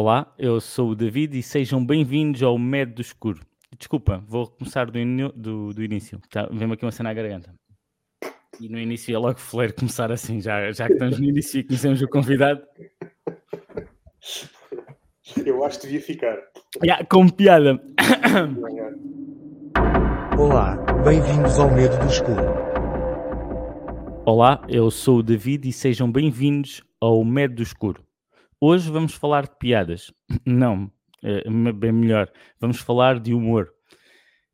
[0.00, 3.44] Olá, eu sou o David e sejam bem-vindos ao Med do Escuro.
[3.76, 4.92] Desculpa, vou começar do,
[5.34, 6.20] do, do início.
[6.30, 7.52] Tá, Vem-me aqui uma cena à garganta.
[8.60, 11.64] E no início é logo fleiro começar assim, já, já que estamos no início e
[11.64, 12.62] conhecemos o convidado.
[15.44, 16.36] Eu acho que devia ficar.
[16.84, 17.82] Já, com piada.
[20.38, 22.44] Olá, bem-vindos ao Medo do Escuro.
[24.24, 28.06] Olá, eu sou o David e sejam bem-vindos ao Med do Escuro.
[28.60, 30.12] Hoje vamos falar de piadas.
[30.44, 30.90] Não,
[31.22, 32.28] é, bem melhor,
[32.58, 33.72] vamos falar de humor.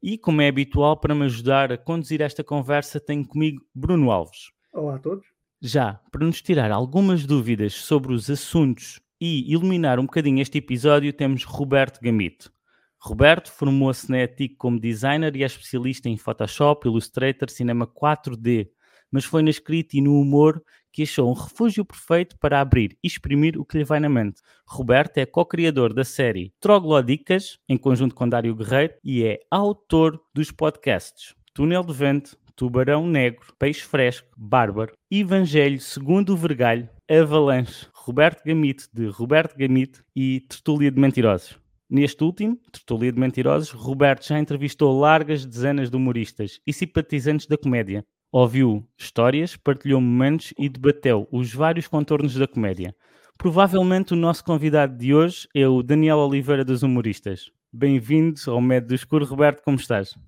[0.02, 4.50] E como é habitual, para me ajudar a conduzir esta conversa, tenho comigo Bruno Alves.
[4.74, 5.26] Olá a todos.
[5.58, 11.10] Já, para nos tirar algumas dúvidas sobre os assuntos e iluminar um bocadinho este episódio,
[11.10, 12.52] temos Roberto Gamito.
[13.00, 18.68] Roberto formou-se na ETIC como designer e é especialista em Photoshop, Illustrator, cinema 4D,
[19.10, 20.62] mas foi na escrita e no humor
[20.94, 24.40] que achou um refúgio perfeito para abrir e exprimir o que lhe vai na mente.
[24.64, 30.52] Roberto é co-criador da série Troglodicas, em conjunto com Dário Guerreiro, e é autor dos
[30.52, 38.44] podcasts Túnel de Vento, Tubarão Negro, Peixe Fresco, Bárbaro, Evangelho segundo o Vergalho, Avalanche, Roberto
[38.44, 41.58] Gamito, de Roberto Gamito e Tertúlia de Mentirosos.
[41.90, 47.58] Neste último, Tertúlia de Mentirosos, Roberto já entrevistou largas dezenas de humoristas e simpatizantes da
[47.58, 48.04] comédia.
[48.36, 52.92] Ouviu histórias, partilhou momentos e debateu os vários contornos da comédia.
[53.38, 57.52] Provavelmente o nosso convidado de hoje é o Daniel Oliveira dos Humoristas.
[57.72, 59.24] Bem-vindo ao Médio do Escuro.
[59.24, 60.18] Roberto, como estás?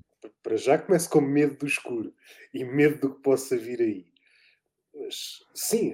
[0.40, 2.14] Para já começo com medo do escuro
[2.54, 4.06] e medo do que possa vir aí.
[4.94, 5.92] Mas sim,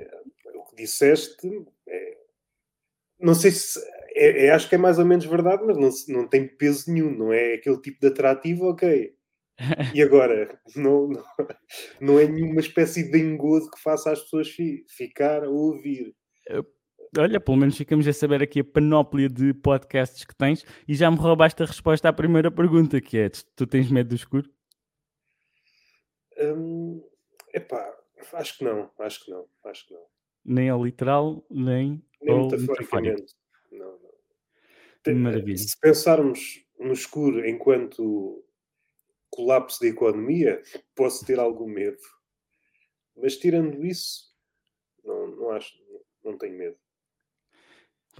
[0.55, 2.19] o que disseste é-
[3.19, 3.81] não sei se
[4.15, 7.11] é- é- acho que é mais ou menos verdade, mas não, não tem peso nenhum,
[7.11, 9.15] não é aquele tipo de atrativo, ok.
[9.95, 11.25] E agora, não, não,
[12.01, 16.15] não é nenhuma espécie de engodo que faça as pessoas fi- ficar a ouvir.
[17.19, 21.11] Olha, pelo menos ficamos a saber aqui a panóplia de podcasts que tens e já
[21.11, 24.49] me roubaste a resposta à primeira pergunta, que é, tu tens medo do escuro?
[26.39, 27.03] Hum,
[27.53, 27.95] epá,
[28.33, 30.03] acho que não, acho que não, acho que não.
[30.45, 33.35] Nem ao literal, nem, Nem ao metaforicamente.
[33.71, 33.99] Não,
[35.07, 35.15] não.
[35.15, 35.59] Maravilha.
[35.59, 38.43] Se pensarmos no escuro enquanto
[39.33, 40.63] colapso da economia,
[40.95, 41.99] posso ter algum medo.
[43.17, 44.33] Mas tirando isso,
[45.05, 45.73] não, não acho,
[46.23, 46.77] não tenho medo.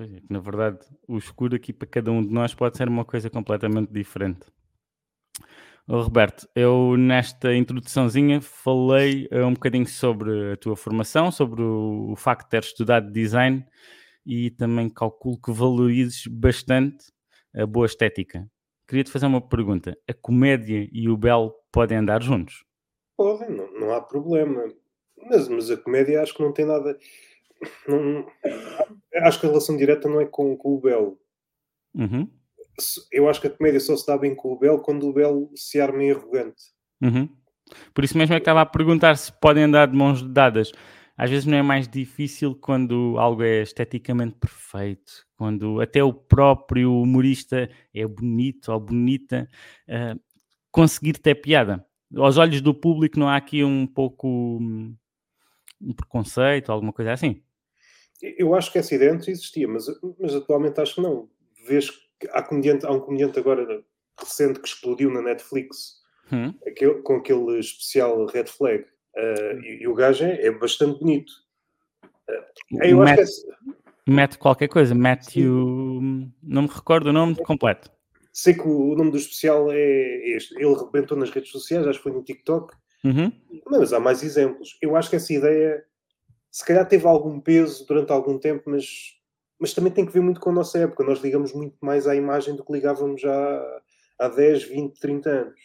[0.01, 3.29] É, na verdade, o escuro aqui para cada um de nós pode ser uma coisa
[3.29, 4.47] completamente diferente.
[5.89, 12.45] Roberto, eu nesta introduçãozinha falei eh, um bocadinho sobre a tua formação, sobre o, facto
[12.45, 13.67] de teres estudado design
[14.25, 17.05] e também calculo que valorizes bastante
[17.55, 18.49] a boa estética.
[18.93, 19.97] Queria-te fazer uma pergunta.
[20.07, 22.63] A comédia e o belo podem andar juntos?
[23.17, 24.65] Podem, não, não há problema.
[25.31, 26.99] Mas, mas a comédia acho que não tem nada.
[27.89, 28.27] não-
[29.23, 31.19] acho que a relação direta não é com, com o belo.
[31.95, 32.31] Uhum,
[33.11, 35.51] Eu acho que a comédia só se dá bem com o belo quando o belo
[35.57, 36.63] se arma em arrogante.
[37.03, 37.27] uhum.
[37.95, 40.71] Por isso mesmo é que estava a perguntar se podem andar de mãos dadas.
[41.17, 47.03] Às vezes não é mais difícil quando algo é esteticamente perfeito, quando até o próprio
[47.03, 49.49] humorista é bonito ou bonita,
[49.89, 50.15] eh,
[50.71, 51.85] conseguir ter piada.
[52.15, 54.29] Aos olhos do público não há aqui um pouco
[54.61, 54.95] hum,
[55.81, 57.43] um preconceito, alguma coisa assim.
[58.23, 59.87] Eu acho que essa ideia antes existia, mas,
[60.17, 61.29] mas atualmente acho que não.
[61.67, 63.83] Vês que há, comediante, há um comediante agora
[64.17, 66.01] recente que explodiu na Netflix
[66.33, 68.85] Hum, aquele- com aquele especial Red Flag.
[69.17, 71.33] Uh, e, e o gajo é, é bastante bonito.
[72.31, 77.37] Uh, eu acho Matt, que é- Matt qualquer coisa, Matthew, não me recordo o nome
[77.37, 77.91] completo.
[78.33, 80.55] sei que o, o nome do especial é este.
[80.57, 82.75] Ele rebentou nas redes sociais, acho que foi no TikTok,
[83.05, 83.33] Uhum.
[83.69, 84.79] mas há mais exemplos.
[84.81, 85.85] Eu acho que essa ideia
[86.51, 88.85] se calhar teve algum peso durante algum tempo, mas,
[89.59, 91.03] mas também tem que ver muito com a nossa época.
[91.05, 93.81] Nós ligamos muito mais à imagem do que ligávamos já
[94.21, 95.61] há 10, 20, 30 anos.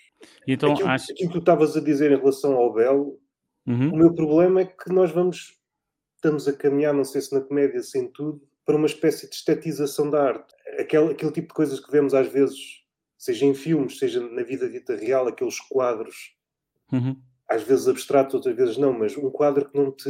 [0.47, 1.11] E Então aquilo, acho.
[1.11, 3.19] aquilo que tu estavas a dizer em relação ao belo,
[3.67, 3.93] Uhum.
[3.93, 5.56] o meu problema é que nós vamos,
[6.17, 10.09] estamos a caminhar, não sei se na comédia, sem tudo, para uma espécie de estetização
[10.09, 10.53] da arte.
[10.79, 12.83] Aquele, aquele tipo de coisas que vemos às vezes,
[13.17, 16.35] seja em filmes, seja na vida dita real, aqueles quadros,
[16.91, 17.17] Uhum.
[17.49, 20.09] às vezes abstratos, outras vezes não, mas um quadro que não te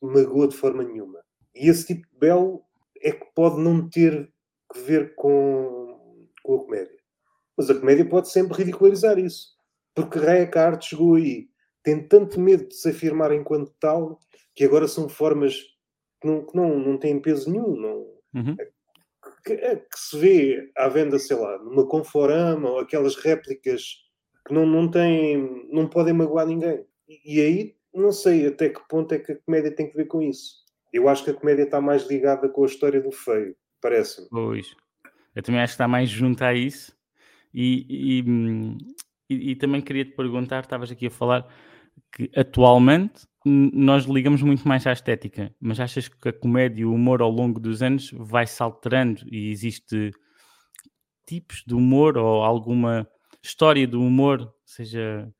[0.00, 1.20] magoa de forma nenhuma.
[1.54, 2.62] E esse tipo de belo
[3.00, 4.30] é que pode não ter
[4.72, 6.98] que ver com, com a comédia.
[7.56, 9.56] Mas a comédia pode sempre ridicularizar isso.
[9.94, 11.48] Porque raia que a arte chegou aí.
[11.82, 14.18] Tem tanto medo de se afirmar enquanto tal
[14.54, 15.54] que agora são formas
[16.20, 17.76] que não, que não, não têm peso nenhum.
[17.76, 18.56] Não, Uhum.
[19.44, 23.82] que, é que se vê à venda, sei lá, numa Conforama ou aquelas réplicas
[24.46, 26.84] que não, não têm, não podem magoar ninguém.
[27.08, 30.06] E, e aí não sei até que ponto é que a comédia tem que ver
[30.06, 30.58] com isso.
[30.92, 33.56] Eu acho que a comédia está mais ligada com a história do feio.
[33.80, 34.28] Parece-me.
[34.28, 34.74] Pois.
[35.34, 36.96] Eu também acho que está mais junto a isso.
[37.52, 38.24] E, e,
[39.30, 41.46] e, e também queria te perguntar: estavas aqui a falar
[42.18, 46.92] que atualmente nós ligamos muito mais à estética, mas achas que a comédia e o
[46.92, 50.10] humor ao longo dos anos vai-se alterando e existe
[51.24, 53.08] tipos de humor ou alguma
[53.40, 55.32] história do humor, seja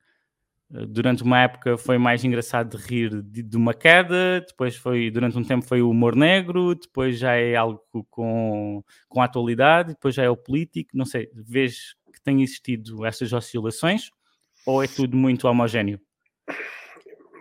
[0.73, 5.11] eh, durante uma época foi mais engraçado de rir de, de, uma queda, depois foi,
[5.11, 9.89] durante um tempo foi o humor negro, depois já é algo com, com a atualidade,
[9.89, 14.09] depois já é o político, não sei, vês que tem existido essas oscilações
[14.65, 15.99] ou é tudo muito homogéneo?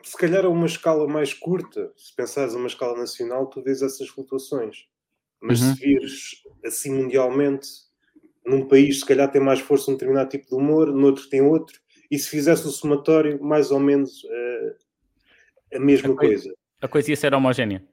[0.02, 3.82] Se calhar a uma escala mais curta, se pensares a uma escala nacional, tu vês
[3.82, 4.86] essas flutuações.
[5.40, 5.74] Mas uhum.
[5.74, 7.68] se vires assim mundialmente,
[8.44, 11.78] num país se calhar tem mais força um determinado tipo de humor, noutro tem outro,
[12.10, 14.74] e se fizesse o somatório, mais ou menos uh,
[15.74, 16.56] a mesma a coisa, coisa.
[16.80, 17.84] A coisa ia ser homogénea?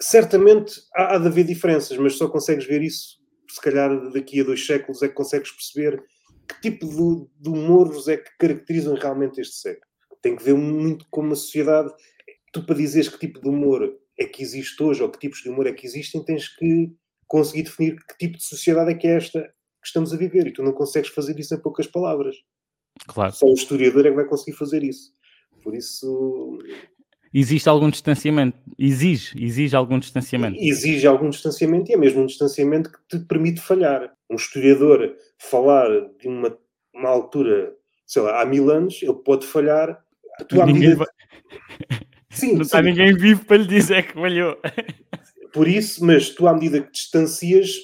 [0.00, 3.18] Certamente há, há de haver diferenças, mas só consegues ver isso,
[3.48, 6.02] se calhar daqui a dois séculos, é que consegues perceber
[6.48, 9.86] que tipo de, de humores é que caracterizam realmente este século.
[10.24, 11.92] Tem que ver muito como a sociedade.
[12.50, 15.50] Tu, para dizeres que tipo de humor é que existe hoje, ou que tipos de
[15.50, 16.90] humor é que existem, tens que
[17.26, 20.46] conseguir definir que tipo de sociedade é que é esta que estamos a viver.
[20.46, 22.36] E tu não consegues fazer isso em poucas palavras.
[23.06, 23.34] Claro.
[23.34, 25.12] Só o historiador é que vai conseguir fazer isso.
[25.62, 26.58] Por isso.
[27.34, 28.56] Existe algum distanciamento?
[28.78, 30.56] Exige, exige algum distanciamento.
[30.58, 34.16] Exige algum distanciamento e é mesmo um distanciamento que te permite falhar.
[34.30, 36.56] Um historiador falar de uma,
[36.94, 37.74] uma altura,
[38.06, 40.02] sei lá, há mil anos, ele pode falhar.
[40.48, 40.96] Tu, ninguém medida...
[40.96, 41.06] vai...
[42.30, 42.62] sim, Não sim.
[42.62, 44.58] está ninguém vivo para lhe dizer que falhou.
[45.52, 47.76] Por isso, mas tu, à medida que distancias,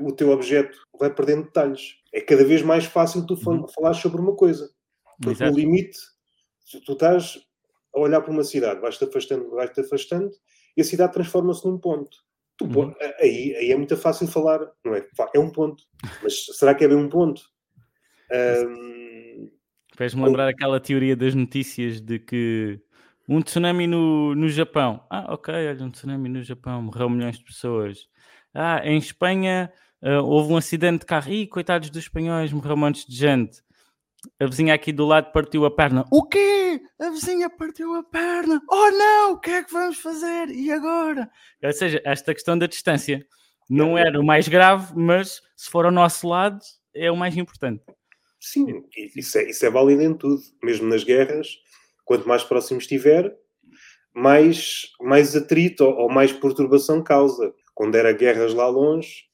[0.00, 3.66] o teu objeto vai perdendo detalhes é cada vez mais fácil tu uhum.
[3.68, 4.70] falar sobre uma coisa.
[5.16, 5.52] Porque Exato.
[5.52, 5.98] no limite,
[6.84, 7.38] tu estás
[7.94, 10.30] a olhar para uma cidade, vais-te afastando, vais-te afastando
[10.76, 12.16] e a cidade transforma-se num ponto.
[12.56, 12.94] Tu, uhum.
[13.18, 15.06] aí, aí é muito fácil falar, não é?
[15.34, 15.84] É um ponto.
[16.22, 17.42] Mas será que é bem um ponto?
[18.32, 19.09] Um...
[20.00, 22.80] Fez-me lembrar aquela teoria das notícias de que
[23.28, 25.04] um tsunami no, no Japão.
[25.10, 28.08] Ah, ok, olha, um tsunami no Japão, morreu milhões de pessoas.
[28.54, 29.70] Ah, em Espanha
[30.02, 31.30] Uh, houve um acidente de carro.
[31.30, 33.62] Ih, coitados dos espanhóis, morreu montes de gente.
[34.40, 36.04] A vizinha aqui do lado partiu a perna.
[36.10, 36.80] O quê?
[36.98, 38.60] A vizinha partiu a perna.
[38.70, 40.48] Oh não, o que é que vamos fazer?
[40.50, 41.30] E agora?
[41.62, 43.26] Ou seja, esta questão da distância
[43.68, 46.58] não era o mais grave, mas se for ao nosso lado,
[46.94, 47.82] é o mais importante.
[48.40, 48.84] Sim,
[49.14, 50.40] isso é, isso é válido em tudo.
[50.62, 51.58] Mesmo nas guerras,
[52.04, 53.36] quanto mais próximo estiver,
[54.14, 57.52] mais, mais atrito ou, ou mais perturbação causa.
[57.74, 59.24] Quando era guerras lá longe,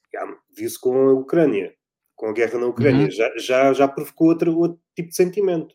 [0.57, 1.73] viu-se com a Ucrânia,
[2.15, 3.11] com a guerra na Ucrânia, uhum.
[3.11, 5.75] já, já, já provocou outro, outro tipo de sentimento.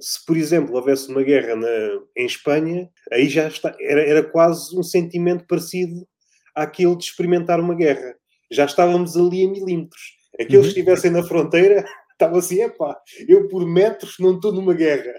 [0.00, 1.68] Se, por exemplo, houvesse uma guerra na,
[2.16, 6.06] em Espanha, aí já está, era, era quase um sentimento parecido
[6.54, 8.16] àquele de experimentar uma guerra.
[8.50, 10.16] Já estávamos ali a milímetros.
[10.34, 10.62] Aqueles uhum.
[10.62, 11.84] que estivessem na fronteira
[12.22, 15.12] estavam assim: epá, eu por metros não estou numa guerra.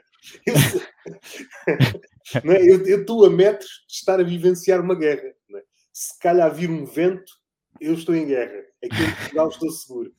[0.46, 0.54] Eu,
[2.44, 2.62] não é?
[2.62, 5.28] eu, estou a metros de estar a vivenciar uma guerra.
[5.28, 5.64] É?
[5.92, 7.32] Se calhar vir um vento,
[7.80, 8.64] eu estou em guerra.
[8.84, 10.14] Aqui em Portugal estou seguro.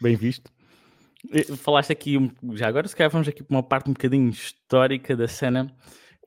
[0.00, 0.50] Bem visto.
[1.58, 2.16] Falaste aqui,
[2.54, 5.70] já agora se calhar vamos aqui para uma parte um bocadinho histórica da cena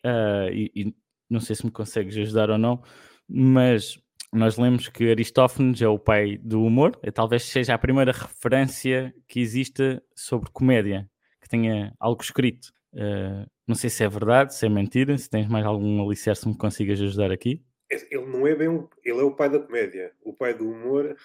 [0.05, 0.95] uh, e, e,
[1.27, 2.83] não sei se me consegues ajudar ou não,
[3.27, 3.99] mas
[4.33, 9.13] nós lemos que Aristófanes é o pai do humor, e talvez seja a primeira referência
[9.27, 11.09] que exista sobre comédia,
[11.41, 12.73] que tenha algo escrito.
[12.93, 16.49] Uh, não sei se é verdade, se é mentira, se tens mais algum alicerce que
[16.49, 17.63] me consigas ajudar aqui.
[17.91, 20.69] É, ele não é bem um, ele é o pai da comédia, o pai do
[20.69, 21.15] humor.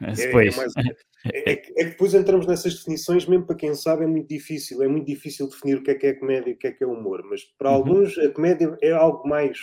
[0.00, 4.04] É, é, é, mais, é, é, que depois entramos nessas definições, mesmo para quem sabe,
[4.04, 4.82] é muito difícil.
[4.82, 6.82] É muito difícil definir o que é que é comédia e o que é que
[6.82, 7.22] é humor.
[7.28, 7.76] Mas para uhum.
[7.76, 9.58] alguns, a comédia é algo mais.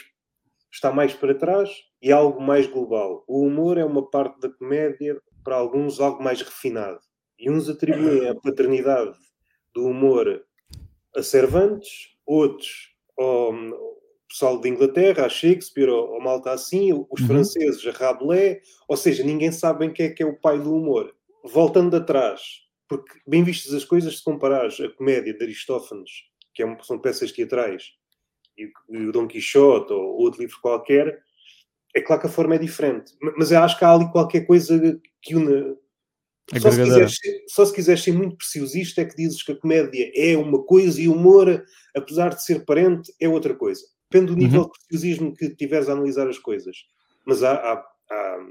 [0.72, 1.70] Está mais para trás
[2.02, 3.24] e algo mais global.
[3.28, 7.00] O humor é uma parte da comédia, para alguns, algo mais refinado.
[7.38, 9.18] E uns atribuem a paternidade
[9.74, 10.44] do humor
[11.16, 13.54] a Cervantes, outros ao,
[14.32, 17.28] pessoal de Inglaterra, a Shakespeare, ou, ou malta assim, os uhum.
[17.28, 20.74] franceses, a Rabelais, ou seja, ninguém sabe bem quem é que é o pai do
[20.74, 21.14] humor.
[21.44, 22.42] Voltando atrás,
[22.88, 26.12] porque bem vistas as coisas, se comparares a comédia de Aristófanes,
[26.54, 27.94] que é são peças teatrais,
[28.58, 31.22] e, o Dom Quixote ou outro livro qualquer,
[31.96, 33.14] é claro que a forma é diferente.
[33.38, 35.76] Mas eu acho que há ali qualquer coisa que une.
[36.60, 37.16] Só se, quiseres,
[37.48, 41.00] só se quiseres ser muito preciosista é que dizes que a comédia é uma coisa
[41.00, 41.64] e o humor,
[41.96, 43.82] apesar de ser parente, é outra coisa.
[44.10, 44.68] Depende do nível uhum.
[44.68, 46.76] de preciosismo que tiveres a analisar as coisas.
[47.26, 47.74] Mas há, há,
[48.10, 48.46] há,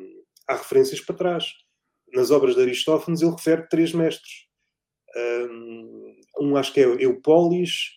[0.48, 1.52] há, referências para trás.
[2.14, 4.46] Nas obras de Aristófanes ele refere três mestres.
[6.40, 7.90] Um acho que é Eupolis,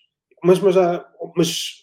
[0.43, 1.82] mas, mas, há, mas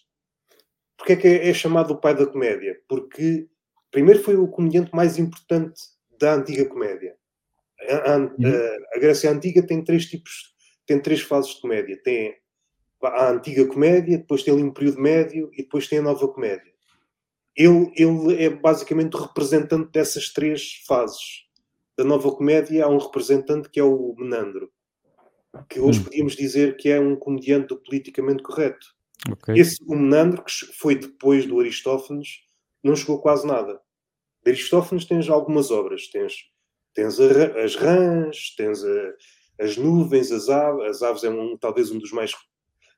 [1.01, 2.79] porque é que é, chamado o pai da comédia?
[2.87, 3.49] Porque
[3.91, 5.81] primeiro foi o comediante mais importante
[6.19, 7.17] da antiga comédia.
[7.89, 8.35] A, a, Uhum.
[8.95, 10.55] a- Grécia Antiga tem três tipos,
[10.87, 11.99] tem três fases de comédia.
[12.05, 12.37] Tem
[13.03, 16.71] a antiga comédia, depois tem ali um período médio e depois tem a nova comédia.
[17.57, 21.47] Ele, ele é basicamente o representante dessas três fases.
[21.97, 24.71] Da nova comédia há um representante que é o Menandro,
[25.71, 26.05] que hoje Hum.
[26.05, 28.87] podíamos dizer que é um comediante politicamente correto.
[29.29, 29.55] Ok.
[29.57, 32.41] Esse que foi depois do Aristófanes,
[32.83, 33.81] não chegou quase nada.
[34.45, 36.09] De Aristófanes tens algumas obras.
[36.09, 36.35] Tens,
[36.95, 39.15] tens a as rãs, tens a-
[39.61, 40.85] as nuvens, as aves.
[40.87, 42.33] As aves é um, talvez um dos mais...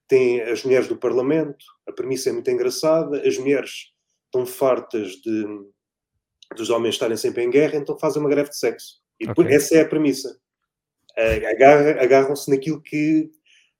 [0.06, 1.64] Tem as mulheres do Parlamento.
[1.88, 3.26] A premissa é muito engraçada.
[3.26, 3.92] As mulheres
[4.26, 5.44] estão fartas de,
[6.56, 9.00] dos homens estarem sempre em guerra, então fazem uma greve de sexo.
[9.18, 9.56] E depois, Ok.
[9.56, 10.38] essa é a premissa.
[12.00, 13.30] Agarram-se naquilo que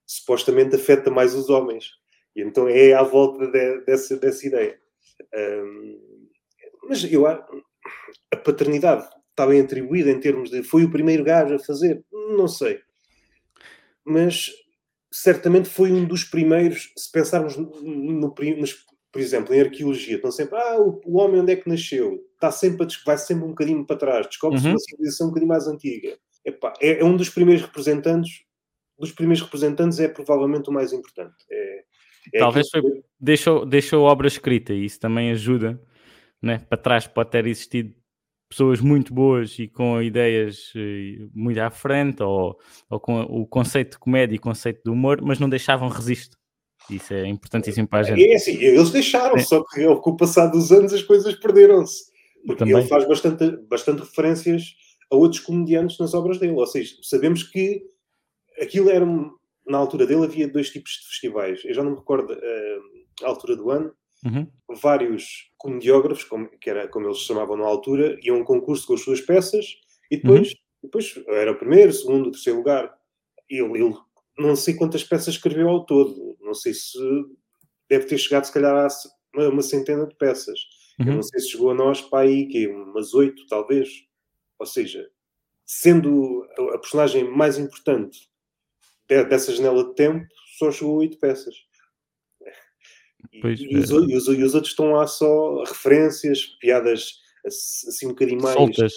[0.05, 1.91] supostamente afeta mais os homens.
[2.35, 4.79] E então é à volta de- dessa, dessa ideia.
[5.33, 5.97] Ahm,
[6.87, 7.45] mas eu a,
[8.31, 12.03] a paternidade está bem atribuída em termos de foi o primeiro gajo a fazer?
[12.11, 12.79] Não sei.
[14.05, 14.51] Mas
[15.11, 20.57] certamente foi um dos primeiros, se pensarmos no, no por exemplo, em arqueologia, estão sempre,
[20.57, 22.19] ah, o, o homem onde é que nasceu?
[22.33, 24.71] Está sempre a vai sempre um bocadinho para trás, descobre-se Uhum.
[24.71, 26.17] uma civilização um bocadinho mais antiga.
[26.43, 28.43] Epá, é, é um dos primeiros representantes,
[28.97, 31.35] dos primeiros representantes é provavelmente o mais importante.
[31.49, 31.83] É,
[32.33, 35.81] é Talvez que- Deixou, deixou obra escrita e isso também ajuda.
[36.41, 36.59] Né?
[36.67, 37.93] Para trás pode ter existido
[38.49, 42.57] pessoas muito boas e com ideias eh, muito à frente, ou,
[42.89, 46.37] ou com o conceito de comédia e conceito de humor, mas não deixavam registro.
[46.89, 48.23] Isso é importantíssimo para a gente.
[48.29, 49.39] É assim, eles deixaram, É.
[49.39, 52.11] só que com o passar dos anos as coisas perderam-se.
[52.45, 52.77] Porque Também.
[52.77, 54.75] ele faz bastante, bastante referências
[55.09, 56.51] a outros comediantes nas obras dele.
[56.53, 57.83] Ou seja, sabemos que
[58.61, 59.05] aquilo era.
[59.05, 59.31] um-
[59.65, 61.61] Na altura dele havia dois tipos de festivais.
[61.65, 62.77] Eu já não me recordo eh,
[63.23, 63.93] a altura do ano.
[64.25, 64.47] Uhum.
[64.81, 68.87] Vários comediógrafos, como, que era como eles se chamavam na altura, iam a um concurso
[68.87, 69.65] com as suas peças
[70.09, 72.93] e depois, depois era o primeiro, o segundo, o terceiro lugar.
[73.49, 73.93] Ele, ele
[74.37, 76.37] não sei quantas peças escreveu ao todo.
[76.41, 76.97] Não sei se
[77.89, 78.87] deve ter chegado, se calhar, a
[79.35, 80.59] uma, uma centena de peças.
[80.99, 81.15] Eu Uhum.
[81.15, 83.89] não sei se chegou a nós para aí, que umas oito, talvez.
[84.59, 85.09] Ou seja,
[85.65, 88.29] sendo a personagem mais importante
[89.09, 90.25] de- dessa janela de tempo,
[90.57, 91.55] só chegou a oito peças.
[93.31, 93.93] E, Pois, e os, é.
[93.93, 98.41] o- e os- e os outros estão lá só referências, piadas ass- assim um bocadinho
[98.41, 98.93] mais Soltas.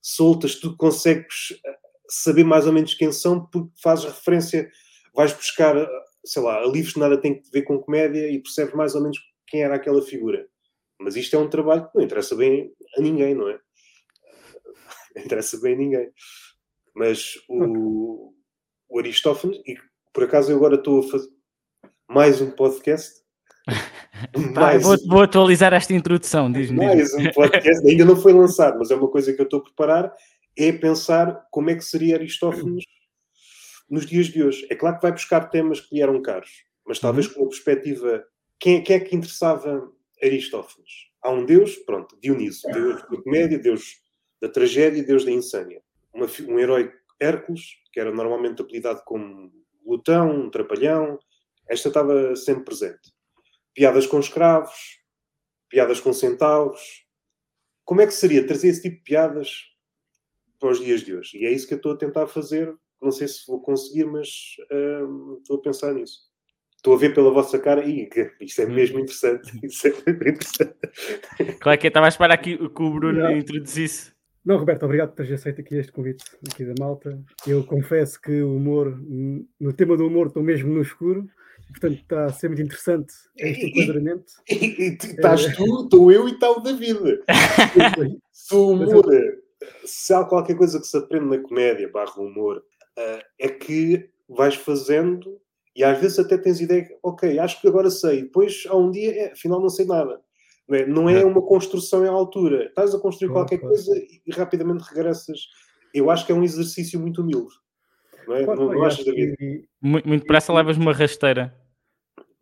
[0.00, 1.76] soltas, tu consegues eh,
[2.08, 4.70] saber mais ou menos quem são, porque fazes referência,
[5.14, 5.88] vais buscar, eh,
[6.24, 9.00] sei lá, a livros que nada tem a ver com comédia e percebes mais ou
[9.02, 10.46] menos quem era aquela figura.
[11.00, 13.58] Mas isto é um trabalho que não interessa bem a ninguém, não é?
[15.14, 16.10] Não interessa bem a ninguém.
[16.94, 18.34] Mas o,
[18.88, 19.76] o Aristófanes, e
[20.12, 21.28] por acaso eu agora estou a fazer
[22.08, 23.20] mais um podcast.
[24.34, 26.76] Eu vou, vou atualizar esta introdução, diz-me.
[26.76, 29.62] mais um podcast, ainda não foi lançado, mas é uma coisa que eu estou a
[29.62, 30.12] preparar,
[30.56, 32.84] é pensar como é que seria Aristófanes
[33.88, 34.66] nos dias de hoje.
[34.70, 36.50] É claro que vai buscar temas que lhe eram caros,
[36.84, 38.24] mas talvez com uma perspectiva...
[38.58, 39.88] Quem, quem é que interessava
[40.20, 40.90] Aristófanes?
[41.22, 44.00] Há um deus, pronto, Dioniso, deus da comédia, deus
[44.40, 45.80] da tragédia, deus da insânia.
[46.12, 46.90] Uma um herói
[47.20, 49.52] Hércules, que era normalmente apelidado como
[49.84, 51.18] glutão, um trapalhão,
[51.68, 53.12] esta estava sempre presente.
[53.74, 54.98] Piadas com escravos,
[55.68, 57.06] piadas com centauros.
[57.84, 59.64] Como é que seria trazer esse tipo de piadas
[60.58, 61.38] para os dias de hoje?
[61.38, 62.74] E é isso que eu estou a tentar fazer.
[63.00, 64.28] Não sei se vou conseguir, mas
[64.72, 66.28] hum, estou a pensar nisso.
[66.76, 68.08] Estou a ver pela vossa cara e
[68.40, 69.50] isto é mesmo interessante.
[69.64, 70.76] Isso é mesmo interessante.
[71.38, 71.88] É que é?
[71.88, 74.17] Estava a esperar aqui que o Bruno introduzisse.
[74.48, 77.22] Não, Roberto, obrigado por teres aceito aqui este convite aqui da malta.
[77.46, 81.28] Eu confesso que o humor, no tema do humor, estou mesmo no escuro,
[81.68, 84.32] portanto está a ser muito interessante este enquadramento.
[84.48, 87.20] E, e tu- estás tu, estou eu e está o David.
[88.32, 89.04] Se o humor,
[89.84, 92.64] se há qualquer coisa que se aprende na comédia, barra humor,
[92.96, 95.38] eh, é que vais fazendo
[95.76, 99.12] e às vezes até tens ideia, ok, acho que agora sei, depois há um dia,
[99.14, 100.22] é, afinal não sei nada.
[100.68, 102.66] Não é, não é uma construção em altura.
[102.66, 103.74] Estás a construir Claro, qualquer claro.
[103.74, 105.40] coisa e rapidamente regressas.
[105.94, 107.54] Eu acho que é um exercício muito humilde.
[108.26, 108.44] Não, é?
[108.44, 109.36] Claro, não, não achas, David?
[109.38, 111.54] que- Muito, muito depressa levas uma rasteira.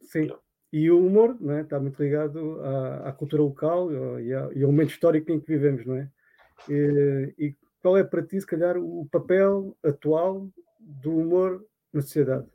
[0.01, 0.29] Sim.
[0.73, 1.61] E o humor não é?
[1.63, 3.91] está muito ligado à, à cultura local
[4.21, 6.11] e, à- e ao momento histórico em que vivemos, não é?
[6.69, 10.49] E, e qual é para ti, se calhar, o papel atual
[10.81, 12.47] do humor na sociedade?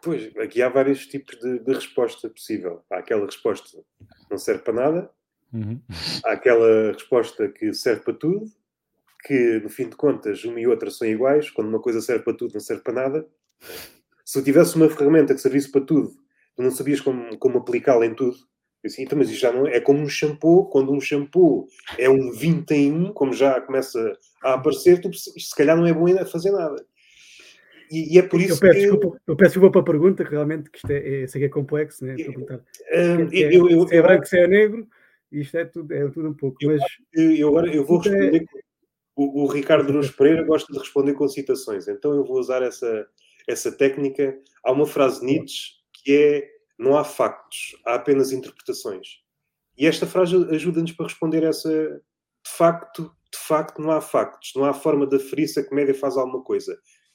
[0.00, 2.82] Pois, aqui há vários tipos de, de resposta possível.
[2.90, 5.10] Há aquela resposta que não serve para nada,
[5.52, 5.78] Uhum.
[6.24, 8.46] há aquela resposta que serve para tudo,
[9.26, 12.32] que no fim de contas uma e outra são iguais, quando uma coisa serve para
[12.34, 13.28] tudo, não serve para nada.
[14.24, 16.10] Se eu tivesse uma ferramenta que servisse para tudo,
[16.56, 18.36] tu não sabias como, como aplicá-la em tudo,
[18.84, 22.10] Assim, então, mas isso já não é, é como um shampoo, quando um shampoo é
[22.10, 25.92] um 20 em 1, como já começa a aparecer, tu, isto se calhar não é
[25.92, 26.84] bom ainda fazer nada.
[27.92, 28.80] E, e é por isso eu peço, que...
[28.80, 31.44] Desculpa, eu peço desculpa para a pergunta, que realmente que isto é, é, sei que
[31.44, 32.14] é complexo, né?
[32.18, 32.54] Eu, perguntar.
[32.56, 34.88] um, Que é, eu, eu, se é branco, se é negro,
[35.30, 36.56] isto é tudo, é tudo um pouco.
[36.64, 36.80] Mas
[37.12, 38.46] eu, eu agora eu vou é- responder.
[39.14, 43.06] O, o Ricardo Cruz Pereira gosta de responder com citações, então eu vou usar essa,
[43.46, 44.38] essa técnica.
[44.64, 49.20] Há uma frase de Nietzsche que é: não há factos, há apenas interpretações.
[49.76, 51.70] E esta frase ajuda-nos para responder essa.
[51.70, 55.94] De facto, de facto, não há factos, não há forma de aferir se a comédia
[55.94, 56.74] faz alguma coisa.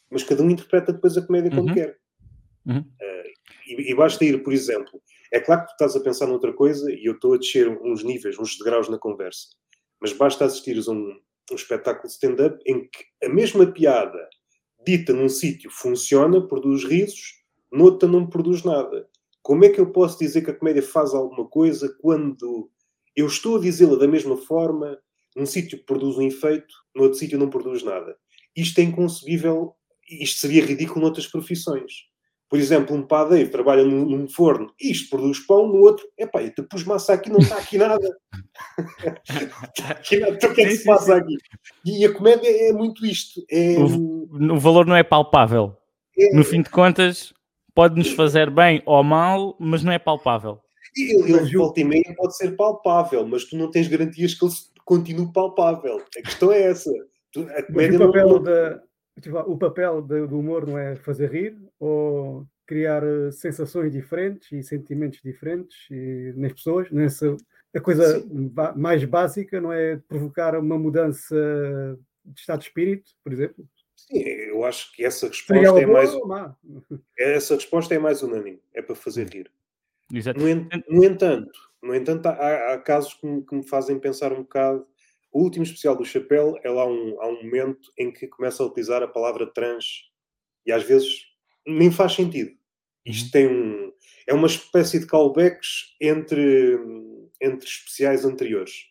[0.09, 1.73] Mas cada um interpreta depois a comédia como Uhum.
[1.73, 1.97] quer.
[2.65, 2.85] Uhum.
[3.67, 6.91] E, e basta ir, por exemplo, é claro que tu estás a pensar noutra coisa
[6.91, 9.47] e eu estou a descer uns níveis, uns degraus na conversa,
[9.99, 11.19] mas basta assistires a um,
[11.51, 14.29] um espetáculo de stand-up em que a mesma piada
[14.85, 19.07] dita num sítio funciona, produz risos, noutra não produz nada.
[19.41, 22.69] Como é que eu posso dizer que a comédia faz alguma coisa quando
[23.15, 24.97] eu estou a dizê-la da mesma forma,
[25.35, 28.15] num sítio produz um efeito, no outro sítio não produz nada?
[28.55, 29.75] Isto é inconcebível,
[30.09, 31.91] isto seria ridículo noutras profissões.
[32.49, 36.49] Por exemplo, um padeiro trabalha num, num forno, isto produz pão, no outro, epá, eu
[36.53, 38.17] te pus massa aqui, não está aqui nada.
[39.75, 41.35] Está aqui nada, então o que é que se passa aqui?
[41.85, 43.43] E a comédia é muito isto.
[43.51, 45.75] É, O, o valor não é palpável.
[46.17, 47.33] é- No fim de contas,
[47.75, 50.59] pode-nos fazer bem ou mal, mas não é palpável.
[50.95, 54.45] ele, ele o- volta e meia pode ser palpável, mas tu não tens garantias que
[54.45, 54.53] ele
[54.85, 56.01] continue palpável.
[56.17, 56.89] A questão é essa.
[56.89, 58.81] A Mas comédia o papel, não- da,
[59.47, 65.19] o papel do humor não é fazer rir ou criar eh, sensações diferentes e sentimentos
[65.23, 66.91] diferentes e, nas pessoas.
[66.91, 67.35] Nessa,
[67.75, 71.35] a coisa ba- mais básica não é provocar uma mudança
[72.25, 73.65] de estado de espírito, por exemplo.
[73.95, 76.55] Sim, eu acho que essa resposta é mais, má?
[77.17, 78.61] essa resposta é mais unânime.
[78.73, 79.49] É para fazer rir.
[80.13, 80.39] Exato.
[80.39, 84.31] No, en- no entanto, no entanto há, há casos que me, que me fazem pensar
[84.31, 84.85] um bocado.
[85.37, 88.65] O último especial do Chapéu é lá um, há um momento em que começa a
[88.65, 90.09] utilizar a palavra trans
[90.65, 91.27] e às vezes
[91.63, 92.49] nem faz sentido.
[93.05, 93.93] Isto tem um,
[94.25, 96.79] é uma espécie de callbacks entre,
[97.39, 98.85] entre especiais anteriores.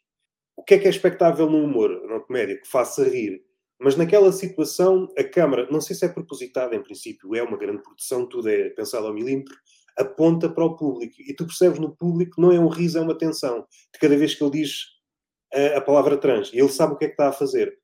[0.54, 2.60] O que é que é expectável no humor, na comédia?
[2.60, 3.42] Que faça rir.
[3.80, 7.82] Mas naquela situação, a câmara, não sei se é propositada em princípio, é uma grande
[7.82, 9.56] produção, tudo é pensado ao milímetro,
[9.98, 11.16] aponta para o público.
[11.18, 13.66] E tu percebes no público, não é um riso, é uma tensão.
[13.92, 14.95] De cada vez que ele diz
[15.52, 16.52] a, palavra trans.
[16.52, 17.76] E ele sabe o que é que está a fazer.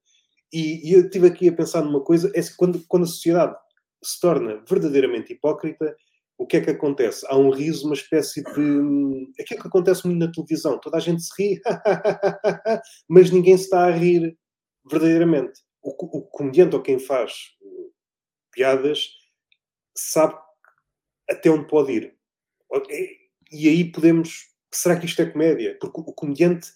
[0.52, 3.56] E, e eu estive aqui a pensar numa coisa, é quando, quando a sociedade
[4.02, 5.96] se torna verdadeiramente hipócrita,
[6.36, 7.24] o que é que acontece?
[7.28, 9.32] Há um riso, uma espécie de...
[9.40, 10.78] Aquilo que acontece muito na televisão.
[10.78, 11.60] Toda a gente se ri,
[13.08, 14.36] mas ninguém se está a rir
[14.90, 15.60] verdadeiramente.
[15.80, 17.92] O, o comediante ou quem faz uh,
[18.52, 19.08] piadas
[19.96, 20.34] sabe
[21.30, 22.16] até onde pode ir.
[23.50, 24.50] E aí podemos.
[24.72, 25.76] Será que isto é comédia?
[25.80, 26.72] Porque o comediante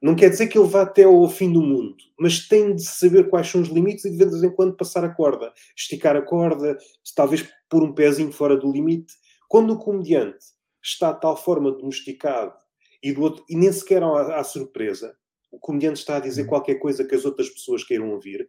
[0.00, 3.28] não quer dizer que ele vá até ao fim do mundo, mas tem de saber
[3.28, 6.78] quais são os limites e de vez em quando passar a corda, esticar a corda,
[7.14, 9.12] talvez pôr um pezinho fora do limite.
[9.48, 10.44] Quando o comediante
[10.82, 12.54] está de tal forma domesticado
[13.02, 15.14] e, do outro, e nem sequer há, há surpresa,
[15.50, 18.48] o comediante está a dizer qualquer coisa que as outras pessoas queiram ouvir,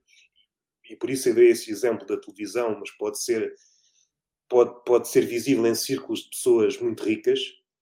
[0.90, 3.54] e por isso eu dei esse exemplo da televisão, mas pode ser
[4.50, 7.40] pode, pode ser visível em círculos de pessoas muito ricas.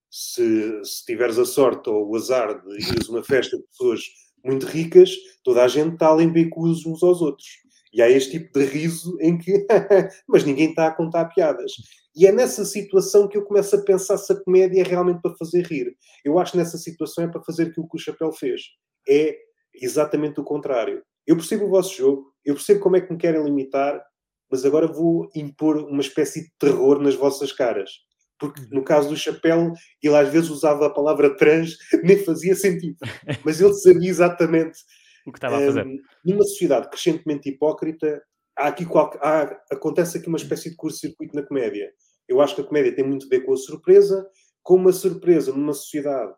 [0.10, 4.02] Se, se tiveres a sorte ou o azar de ires uma festa de pessoas
[4.44, 5.12] muito ricas,
[5.44, 7.48] toda a gente está a lembricos uns aos outros.
[7.94, 9.66] E há este tipo de riso em que.
[10.28, 11.72] Mas ninguém está a contar piadas.
[12.16, 15.36] E é nessa situação que eu começo a pensar se a comédia é realmente para
[15.36, 15.96] fazer rir.
[16.24, 18.62] Eu acho que nessa situação é para fazer aquilo que o Chapéu fez.
[19.08, 19.38] É
[19.74, 21.04] exatamente o contrário.
[21.26, 24.04] Eu percebo o vosso jogo, eu percebo como é que me querem limitar,
[24.52, 27.92] mas agora vou impor uma espécie de terror nas vossas caras.
[28.40, 32.98] Porque no caso do chapéu, ele às vezes usava a palavra trans, nem fazia sentido.
[33.46, 34.80] Mas ele sabia exatamente.
[35.26, 35.86] O que estava a fazer.
[35.86, 38.22] hum, numa sociedade crescentemente hipócrita,
[38.58, 41.92] há aqui qual- há- acontece aqui uma espécie de curto-circuito na comédia.
[42.28, 44.26] Eu acho que a comédia tem muito a ver com a surpresa,
[44.64, 46.34] com uma surpresa numa sociedade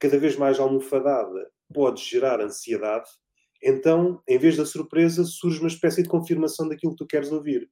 [0.00, 3.08] cada vez mais almofadada pode gerar ansiedade.
[3.62, 7.70] Então, em vez da surpresa, surge uma espécie de confirmação daquilo que tu queres ouvir.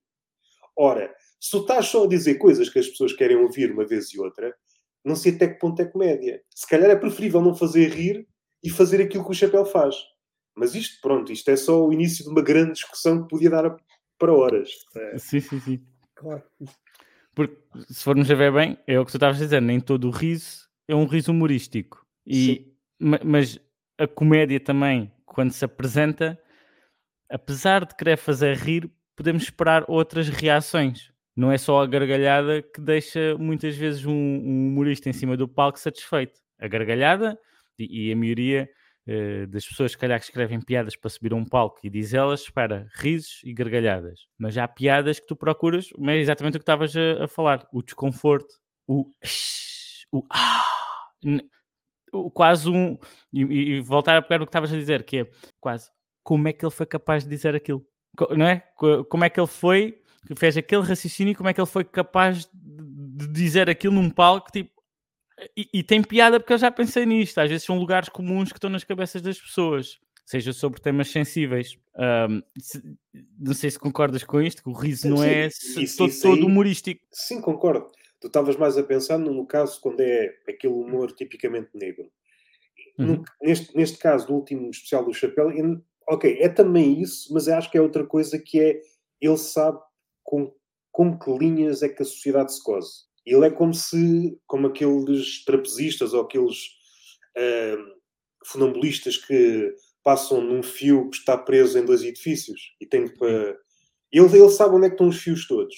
[0.77, 4.13] Ora, se tu estás só a dizer coisas que as pessoas querem ouvir uma vez
[4.15, 4.55] e outra,
[5.05, 6.41] não sei até que ponto é comédia.
[6.55, 8.29] Se calhar é preferível não fazer rir
[8.63, 9.97] e fazer aquilo que o chapéu faz.
[10.55, 13.67] Mas isto, pronto, isto é só o início de uma grande discussão que podia dar
[13.67, 13.77] a-
[14.19, 14.71] para horas.
[14.95, 15.85] É, Sim, sim, sim.
[16.15, 16.45] Claro.
[17.35, 17.57] Porque
[17.89, 20.11] se formos a ver bem, é o que tu estavas a dizer, nem todo o
[20.13, 22.07] riso é um riso humorístico.
[22.25, 23.59] E, ma- mas
[23.99, 26.39] a comédia também, quando se apresenta,
[27.29, 31.11] apesar de querer fazer rir, podemos esperar outras reações.
[31.37, 35.49] Não é só a gargalhada que deixa muitos vezes um, um humorista em cima do
[35.49, 36.39] palco satisfeito.
[36.59, 37.39] a gargalhada
[37.79, 38.69] e, e a maioria
[39.09, 42.43] uh, das pessoas, calhar, que escrevem piadas para subir a um palco e diz elas,
[42.43, 44.27] espera, risos e gargalhadas.
[44.39, 47.67] Mas há piadas que tu procuras, mas é exatamente o que estavas a, a falar:
[47.73, 48.55] o desconforto,
[48.87, 49.11] o.
[50.13, 50.65] o ah,
[52.35, 52.99] quase um.
[53.33, 55.91] E, e, voltar a pegar o que estavas a dizer, que é quase
[56.23, 57.85] como é que ele foi capaz de dizer aquilo?
[58.37, 58.63] Não é?
[59.09, 62.49] Como é que ele foi, que fez aquele raciocínio, como é que ele foi capaz
[62.53, 64.71] de dizer aquilo num palco, tipo.
[65.57, 67.39] E, e tem piada porque eu já pensei nisto.
[67.39, 71.77] Às vezes são lugares comuns que estão nas cabeças das pessoas, seja sobre temas sensíveis.
[71.97, 72.81] Um, se,
[73.39, 76.47] não sei se concordas com isto, que o riso não é isso, todo, isso todo
[76.47, 77.01] humorístico.
[77.11, 77.91] Sim, concordo.
[78.21, 82.09] Tu estavas mais a pensar no caso quando é aquele humor tipicamente negro.
[82.97, 83.07] Uhum.
[83.07, 85.51] No, neste, neste caso, do último especial do Chapéu,
[86.09, 88.81] ok, é também isso, mas acho que é outra coisa que é
[89.21, 89.79] ele sabe
[90.33, 90.51] com,
[90.91, 93.05] com que linhas é que a sociedade se cose.
[93.27, 96.57] Ele é como se, como aqueles trapezistas ou aqueles
[97.37, 98.01] uh,
[98.47, 103.59] funambulistas que passam num fio que está preso em dois edifícios e tem para.
[104.11, 105.77] Ele, ele sabe onde é que estão os fios todos.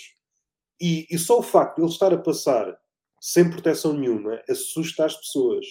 [0.81, 2.77] E, e só o facto de ele estar a passar
[3.21, 5.67] sem proteção nenhuma assusta as pessoas.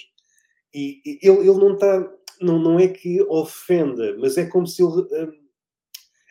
[0.73, 2.11] E, e ele, ele não está.
[2.41, 4.91] Não, não é que ofenda, mas é como se ele.
[4.91, 5.42] Hum,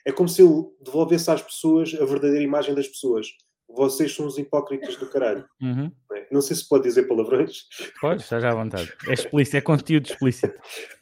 [0.05, 3.29] é como se ele devolvesse às pessoas a verdadeira imagem das pessoas.
[3.69, 5.45] Vocês são os hipócritas do caralho.
[5.61, 5.91] Uhum.
[6.31, 7.65] Não sei se pode dizer palavrões.
[8.01, 8.93] Pode, está já à vontade.
[9.09, 10.55] É explícito, é conteúdo explícito.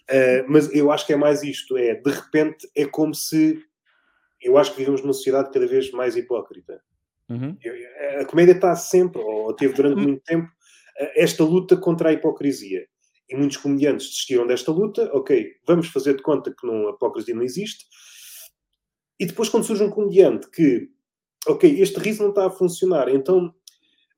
[0.09, 3.63] Uh, mas eu acho que é mais isto: é de repente é como se.
[4.41, 6.81] Eu acho que vivemos numa sociedade cada vez mais hipócrita.
[7.29, 7.57] Uhum.
[8.21, 10.03] A comédia está sempre, ou teve durante uhum.
[10.03, 10.49] muito tempo,
[11.15, 12.87] esta luta contra a hipocrisia.
[13.29, 15.09] E muitos comediantes desistiram desta luta.
[15.13, 17.85] Ok, vamos fazer de conta que não, a hipocrisia não existe.
[19.21, 20.89] E depois, quando surge um comediante que,
[21.47, 23.55] ok, este riso não está a funcionar, então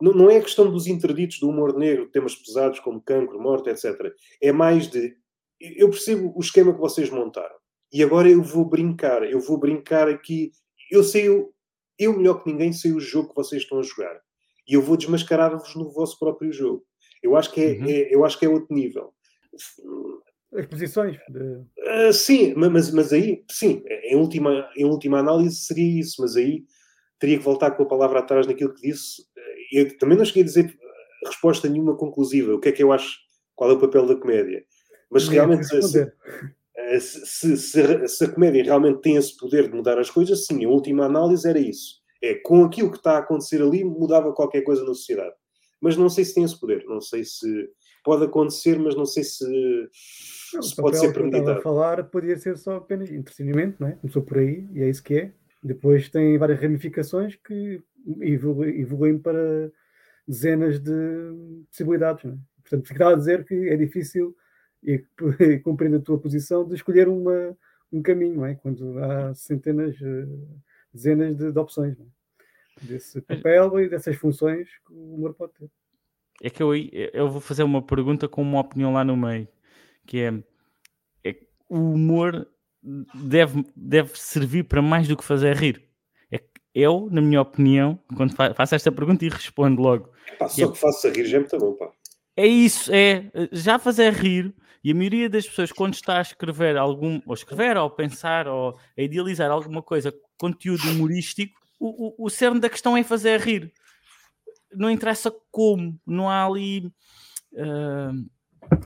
[0.01, 3.69] não, não é a questão dos interditos do humor negro, temas pesados como cancro, morte,
[3.69, 4.15] etc.
[4.41, 5.17] É mais de
[5.61, 7.55] eu percebo o esquema que vocês montaram
[7.93, 10.51] e agora eu vou brincar, eu vou brincar aqui.
[10.91, 11.53] Eu sei, eu,
[11.99, 14.21] eu melhor que ninguém sei o jogo que vocês estão a jogar
[14.69, 16.85] e eu vou desmascarar-vos no vosso próprio jogo.
[17.23, 17.87] Eu acho que é, uhum.
[17.87, 19.13] é, eu acho que é outro nível.
[20.55, 21.17] As posições.
[21.29, 21.41] De...
[21.41, 26.65] Uh, sim, mas, mas aí, sim, em última, em última análise seria isso, mas aí
[27.19, 29.23] teria que voltar com a palavra atrás naquilo que disse.
[29.73, 30.77] Eu também não cheguei a dizer
[31.27, 32.55] resposta nenhuma conclusiva.
[32.55, 33.19] O que é que eu acho?
[33.55, 34.65] Qual é o papel da comédia?
[35.11, 36.07] Mas realmente, se,
[37.01, 40.69] se, se, se, a comédia realmente tem esse poder de mudar as coisas, sim, a
[40.69, 42.01] última análise era isso.
[42.23, 45.35] É, com aquilo que está a acontecer ali, mudava qualquer coisa na sociedade.
[45.81, 47.69] Mas não sei se tem esse poder, não sei se
[48.05, 49.45] pode acontecer, mas não sei se,
[50.55, 51.51] não, se pode ser permitido.
[51.51, 53.93] a falar poderia ser só apenas entretenimento, não é?
[53.93, 55.33] Começou por aí e é isso que é.
[55.63, 57.81] Depois tem várias ramificações que
[58.21, 59.71] evoluem para
[60.27, 62.25] dezenas de possibilidades.
[62.25, 62.37] Não é?
[62.63, 64.37] Portanto, estava a dizer que é difícil,
[64.83, 65.05] e,
[65.41, 67.57] e compreendo a tua posição, de escolher uma,
[67.93, 68.55] um caminho, não é?
[68.55, 70.27] quando há centenas, eh,
[70.93, 72.87] dezenas de, de opções não é?
[72.87, 75.71] desse papel e dessas funções que o humor pode ter.
[76.43, 79.47] É que eu, eu vou fazer uma pergunta com uma opinião lá no meio,
[80.07, 80.33] que é,
[81.25, 81.37] é
[81.69, 82.47] o humor
[83.15, 85.89] deve, deve servir para mais do que fazer rir.
[86.31, 86.41] É
[86.75, 90.11] eu, na minha opinião, quando faço esta pergunta e respondo logo.
[90.39, 91.91] Pá, só que, que faço a rir já é muito bom, pá.
[92.37, 94.55] É isso, é já fazer rir.
[94.85, 98.77] E a maioria das pessoas, quando está a escrever algum, ou escrever, ou pensar, ou
[98.99, 103.73] a idealizar alguma coisa, conteúdo humorístico, o, o, o cerne da questão é fazer rir
[104.75, 106.87] não interessa como, não há ali.
[107.53, 108.29] Uh,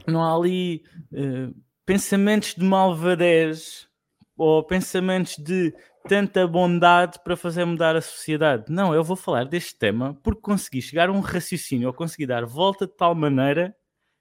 [0.06, 3.88] não há ali uh, pensamentos de malvadez
[4.36, 5.74] ou pensamentos de
[6.08, 8.64] tanta bondade para fazer mudar a sociedade.
[8.68, 12.44] Não, eu vou falar deste tema porque consegui chegar a um raciocínio ou consegui dar
[12.44, 13.74] volta de tal maneira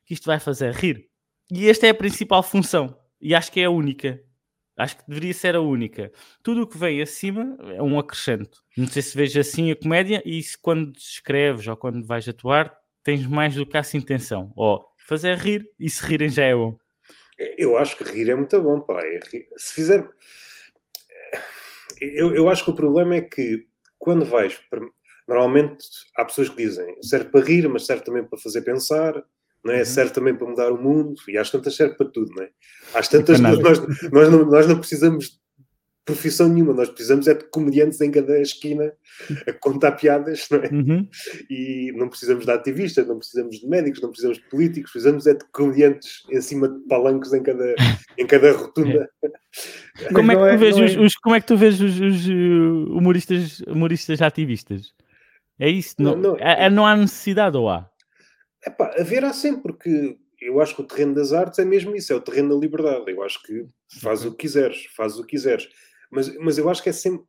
[0.06, 1.08] que isto vai fazer rir.
[1.52, 2.98] E esta é a principal função.
[3.22, 4.20] E acho que é a única.
[4.78, 6.12] Acho que deveria ser a única.
[6.44, 8.62] Tudo o que vem acima é um acrescento.
[8.76, 12.76] Não sei se vejo assim a comédia e se quando escreves ou quando vais atuar
[13.04, 14.52] tens mais do que essa intenção.
[14.56, 16.78] Ou fazer rir e se rirem já é bom.
[17.58, 19.02] Eu acho que rir é muito bom, pá.
[19.04, 19.20] É
[19.58, 20.08] se fizer.
[22.00, 23.66] Eu, eu acho que o problema é que
[23.98, 24.60] quando vais.
[25.28, 29.24] Normalmente há pessoas que dizem serve para rir, mas serve também para fazer pensar
[29.66, 29.80] não é?
[29.80, 29.86] Uhum.
[29.86, 32.50] Serve também para mudar o mundo e às tantas serve para tudo, não é?
[32.94, 35.42] Às tantas nós, nós, não, nós não precisamos
[36.06, 38.94] profissão nenhuma, nós precisamos é de comediantes em cada esquina
[39.48, 40.70] a contar piadas, não é?
[40.70, 41.10] Uhum.
[41.50, 45.34] E não precisamos de ativistas, não precisamos de médicos, não precisamos de políticos, precisamos é
[45.34, 47.76] de comediantes em cima de palancos em cada,
[48.18, 49.10] em cada rotunda.
[49.24, 49.30] É.
[50.14, 52.28] Como, é que tu é, vês os, os, como é que tu vês os, os
[52.28, 52.32] uh,
[52.92, 54.94] humoristas, humoristas ativistas?
[55.58, 55.96] É isso?
[55.98, 57.90] Não, não, não, não há necessidade ou há?
[58.68, 62.16] Epá, haverá sempre, porque eu acho que o terreno das artes é mesmo isso, é
[62.16, 63.10] o terreno da liberdade.
[63.10, 63.66] Eu acho que
[64.02, 65.70] faz o que quiseres, faz o que quiseres.
[66.12, 67.26] Mas, mas eu acho que é sempre,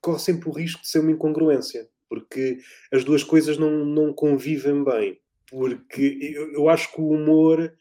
[0.00, 2.58] corre sempre o risco de ser uma incongruência, porque
[2.92, 5.18] as duas coisas não, não convivem bem.
[5.50, 7.72] Porque eu, eu acho que o humor,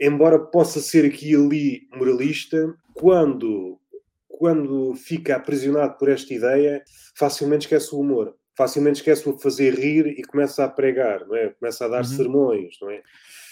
[0.00, 3.80] embora possa ser aqui e ali moralista, quando,
[4.28, 6.82] quando fica aprisionado por esta ideia,
[7.14, 11.48] facilmente esquece o humor facilmente esquece o fazer rir e começa a pregar, não é?
[11.48, 12.04] Começa a dar uhum.
[12.04, 13.02] sermões, não é?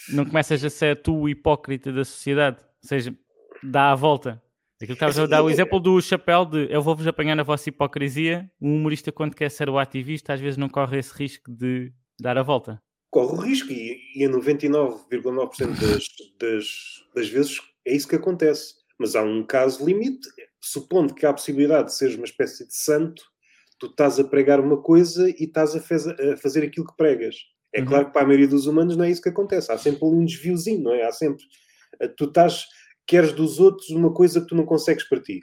[0.09, 3.15] Não começas a ser tu o hipócrita da sociedade, ou seja,
[3.63, 4.43] dá a volta.
[4.83, 7.69] Aquilo que estavas a dar o exemplo do chapéu de eu vou-vos apanhar na vossa
[7.69, 8.51] hipocrisia.
[8.61, 12.37] Um humorista, quando quer ser o ativista, às vezes não corre esse risco de dar
[12.37, 12.83] a volta.
[13.11, 16.07] Corre o risco e, e a 99,9% das,
[16.39, 16.67] das,
[17.15, 18.75] das vezes é isso que acontece.
[18.99, 20.29] Mas há um caso limite,
[20.61, 23.23] supondo que há a possibilidade de seres uma espécie de santo,
[23.79, 27.37] tu estás a pregar uma coisa e estás a, fez, a fazer aquilo que pregas.
[27.75, 27.87] É uhum.
[27.87, 29.73] claro que para a maioria dos humanos não é isso que acontece.
[29.73, 31.05] Há sempre um desviozinho, não é?
[31.05, 31.45] Há sempre.
[32.17, 32.67] Tu estás,
[33.07, 35.41] queres dos outros uma coisa que tu não consegues para ti.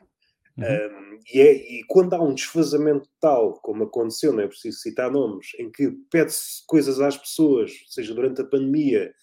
[0.58, 0.65] Uhum.
[0.65, 5.12] Um, e, é, e, quando há um desfazamento tal, como aconteceu, não é preciso citar
[5.12, 9.13] nomes, em que pede-se coisas às pessoas, seja durante a pandemia,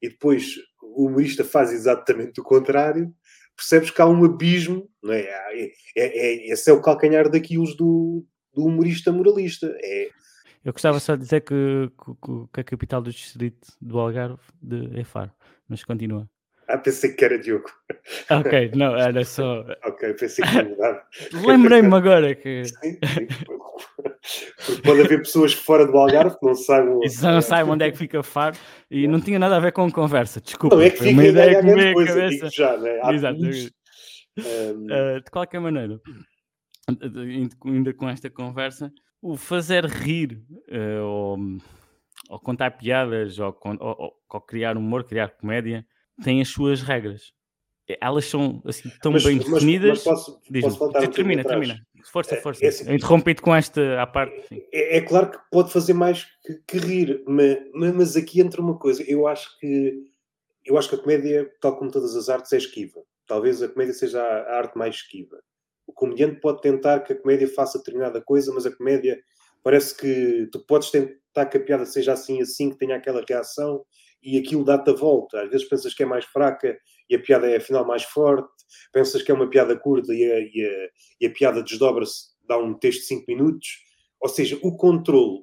[0.00, 3.14] e depois o humorista faz exatamente o contrário,
[3.56, 5.22] percebes que há um abismo, não é?
[5.22, 9.72] É, é, é esse é o calcanhar daquilo do, do humorista moralista.
[9.80, 10.10] É...
[10.64, 14.98] Eu gostava só de dizer que, que, que a capital do distrito do Algarve de,
[14.98, 15.30] é Faro,
[15.68, 16.28] mas continua.
[16.68, 17.70] Ah, pensei que era Diogo.
[18.30, 19.64] Ok, não, era só.
[19.84, 22.64] ok, pensei que era Lembrei-me agora que.
[22.64, 23.26] Sim, sim.
[24.66, 27.00] Porque pode haver pessoas fora do Algarve que não saibam.
[27.02, 28.56] Isso não sabem onde é que fica Faro
[28.90, 30.76] e não tinha nada a ver com conversa, desculpa.
[30.76, 32.50] Não, é que fica uma ideia que me cabeça.
[32.50, 33.00] Já, né?
[33.12, 33.40] Exato.
[33.40, 34.86] Um...
[34.86, 36.00] Uh, de qualquer maneira,
[37.66, 41.38] ainda com esta conversa, o fazer rir uh, ou,
[42.30, 45.86] ou, contar piadas ou, ou, ou, criar humor, criar comédia,
[46.22, 47.32] tem as suas regras.
[48.00, 50.04] Elas são assim, tão mas, bem definidas.
[50.04, 50.04] Mas,
[50.50, 51.80] mas posso, posso termina, termina.
[52.10, 52.64] Força, força.
[52.64, 54.66] É, é, Interrompi-te com esta à parte.
[54.72, 57.58] É, é, claro que pode fazer mais que, que rir, mas,
[57.94, 59.02] mas aqui entra uma coisa.
[59.02, 60.10] Eu acho que
[60.64, 63.02] eu acho que a comédia, tal como todas as artes, é esquiva.
[63.26, 65.38] Talvez a comédia seja a, a arte mais esquiva
[65.86, 69.22] o comediante pode tentar que a comédia faça determinada coisa, mas a comédia
[69.62, 73.84] parece que tu podes tentar que a piada seja assim, assim, que tenha aquela reação
[74.22, 75.42] e aquilo dá-te a volta.
[75.42, 78.48] Às vezes pensas que é mais fraca e a piada é afinal mais forte,
[78.92, 80.88] pensas que é uma piada curta e a, e a,
[81.20, 83.68] e a piada desdobra-se, dá um texto de 5 minutos.
[84.20, 85.40] Ou seja, o controle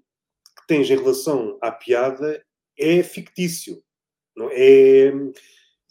[0.58, 2.44] que tens em relação à piada
[2.78, 3.82] é fictício.
[4.36, 5.12] Não é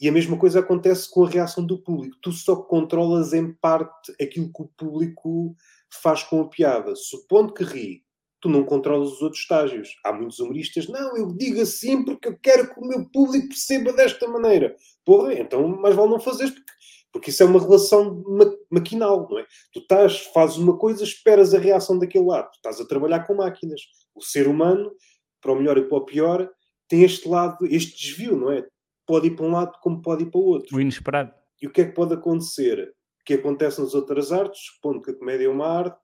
[0.01, 2.17] e a mesma coisa acontece com a reação do público.
[2.23, 5.57] Tu só controlas em parte aquilo que o público
[5.91, 6.95] faz com a piada.
[6.95, 8.05] Supondo que ri,
[8.41, 9.97] tu não controlas os outros estágios.
[10.05, 13.93] Há muitos humoristas, não, eu digo assim porque eu quero que o meu público perceba
[13.93, 14.75] desta maneira.
[15.05, 16.73] Porra, então mais vale não fazeres porque,
[17.13, 19.47] porque isso é uma relação ma maquinal, não é?
[19.73, 22.51] Tu estás, fazes uma coisa, esperas a reação daquele lado.
[22.53, 23.81] Tu estás a trabalhar com máquinas.
[24.15, 24.93] O ser humano,
[25.41, 26.51] para o melhor e para o pior,
[26.89, 28.65] tem este lado, este desvio, não é?
[29.09, 30.77] pode ir para um lado como pode ir para o outro.
[30.77, 31.33] O inesperado.
[31.63, 32.95] E o que é que pode acontecer?
[33.21, 35.99] O que acontece nas outras artes, supondo que a comédia é uma arte,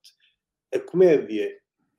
[0.75, 1.51] a comédia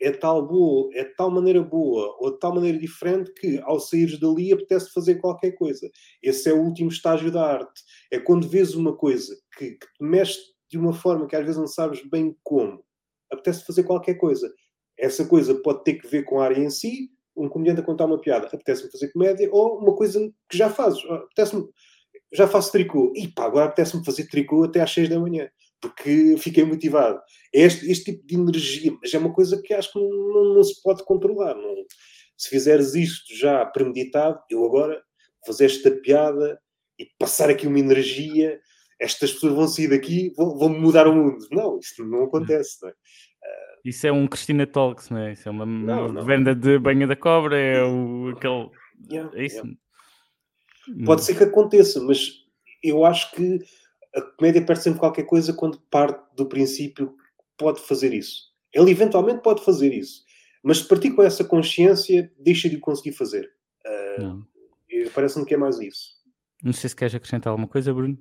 [0.01, 3.79] é tal boa, é de tal maneira boa ou de tal maneira diferente que ao
[3.79, 5.89] saíres dali apetece fazer qualquer coisa.
[6.21, 7.81] Esse é o último estágio da arte.
[8.11, 11.57] É quando vês uma coisa que, que te mexe de uma forma que às vezes
[11.57, 12.83] não sabes bem como,
[13.31, 14.51] apetece fazer qualquer coisa.
[14.97, 18.05] Essa coisa pode ter que ver com a área em si, um comediante a contar
[18.05, 21.67] uma piada, apetece-me fazer comédia, ou uma coisa que já fazes, apetece-me,
[22.33, 25.49] já faço tricô, e pá, agora apetece-me fazer tricô até às 6 da manhã,
[25.81, 27.19] porque fiquei motivado.
[27.53, 30.55] É este, este tipo de energia, mas é uma coisa que acho que não, não,
[30.55, 31.55] não se pode controlar.
[31.55, 31.75] Não.
[32.37, 35.01] Se fizeres isto já premeditado, eu agora
[35.45, 36.59] fazer esta piada
[36.99, 38.59] e passar aqui uma energia,
[38.99, 41.45] estas pessoas vão sair daqui, vão, vão mudar o mundo.
[41.51, 42.77] Não, isso não acontece.
[42.81, 42.93] Não é?
[43.85, 45.33] Isso é um Cristina Talks, não é?
[45.33, 46.25] Isso é uma, não, não.
[46.25, 48.71] venda de banha da cobra, é o, aquele.
[49.11, 49.57] Yeah, é isso.
[49.57, 51.05] Yeah.
[51.05, 52.31] Pode ser que aconteça, mas
[52.83, 53.59] eu acho que
[54.15, 57.17] a comédia perde sempre qualquer coisa quando parte do princípio que
[57.57, 58.53] pode fazer isso.
[58.73, 60.23] Ele eventualmente pode fazer isso,
[60.63, 63.51] mas se partir com essa consciência, deixa de o conseguir fazer.
[63.85, 64.45] Uh,
[65.13, 66.15] Parece-me que é mais isso.
[66.63, 68.17] Não sei se queres acrescentar alguma coisa, Bruno.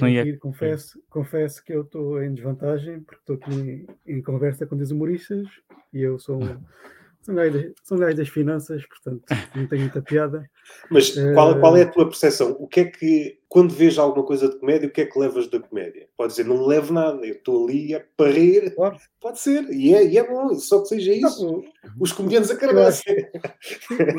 [0.00, 0.38] Ah, ia...
[0.38, 4.90] confesso, confesso que eu estou em desvantagem porque estou aqui em, em, conversa com os
[4.90, 5.46] humoristas
[5.92, 6.46] e eu sou um,
[7.24, 9.22] São gajos, são gajos das finanças, portanto,
[9.54, 10.48] não tem muita piada.
[10.90, 12.56] Mas qual, qual é a tua percepção?
[12.60, 15.48] O que é que, quando vês alguma coisa de comédia, o que é que levas
[15.48, 16.06] da comédia?
[16.16, 18.74] Pode dizer, não levo nada, eu estou ali a parir.
[18.74, 18.96] Claro.
[19.20, 21.46] Pode ser, e é, e é bom, só que seja isso.
[21.46, 21.64] Não,
[21.98, 22.86] Os comediantes acreditam.
[22.86, 23.02] acho-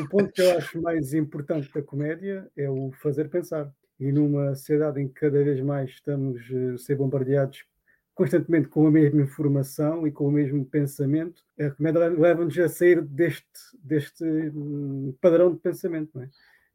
[0.02, 3.70] o ponto que eu acho mais importante da comédia é o fazer pensar.
[4.00, 7.64] E numa sociedade em que cada vez mais estamos eh, a ser bombardeados
[8.16, 12.68] constantemente com a mesma informação e com o mesmo pensamento, a comédia le- leva-nos a
[12.68, 13.46] sair deste,
[13.84, 16.12] deste hum, padrão de pensamento.
[16.16, 16.30] Não é?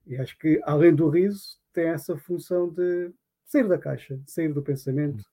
[0.07, 3.11] E acho que, além do riso, tem essa função de
[3.45, 5.25] sair da caixa, de sair do pensamento,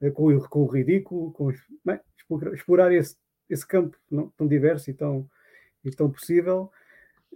[0.00, 1.52] eh, com, o- com o ridículo, com,
[1.84, 3.16] bem, explorar- explorar esse,
[3.50, 5.28] esse campo não, tão diverso e tão,
[5.84, 6.70] e tão possível,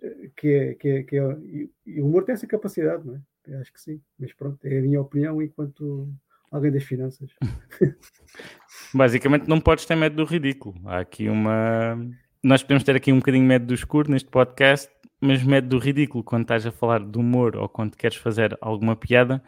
[0.02, 3.16] eh, que é, que é, que é e, e o humor tem essa capacidade, não
[3.16, 3.20] é?
[3.46, 6.08] Eu acho que sim, mas pronto, é a minha opinião enquanto
[6.50, 7.30] alguém das finanças.
[8.94, 10.74] Basicamente, não podes ter medo do ridículo.
[10.86, 11.98] Há aqui uma.
[12.42, 16.24] Nós podemos ter aqui um bocadinho medo do escuro neste podcast, mas medo do ridículo
[16.24, 19.42] quando estás a falar de humor ou quando queres fazer alguma piada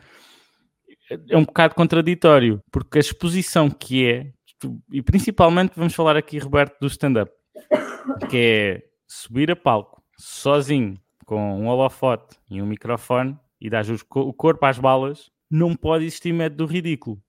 [1.28, 4.32] é um bocado contraditório, porque a exposição que é,
[4.90, 7.32] e principalmente vamos falar aqui, Roberto, do stand-up,
[8.30, 13.84] que é subir a palco sozinho, com um holofote e um microfone e dar
[14.14, 17.22] o corpo às balas, não pode existir medo do ridículo.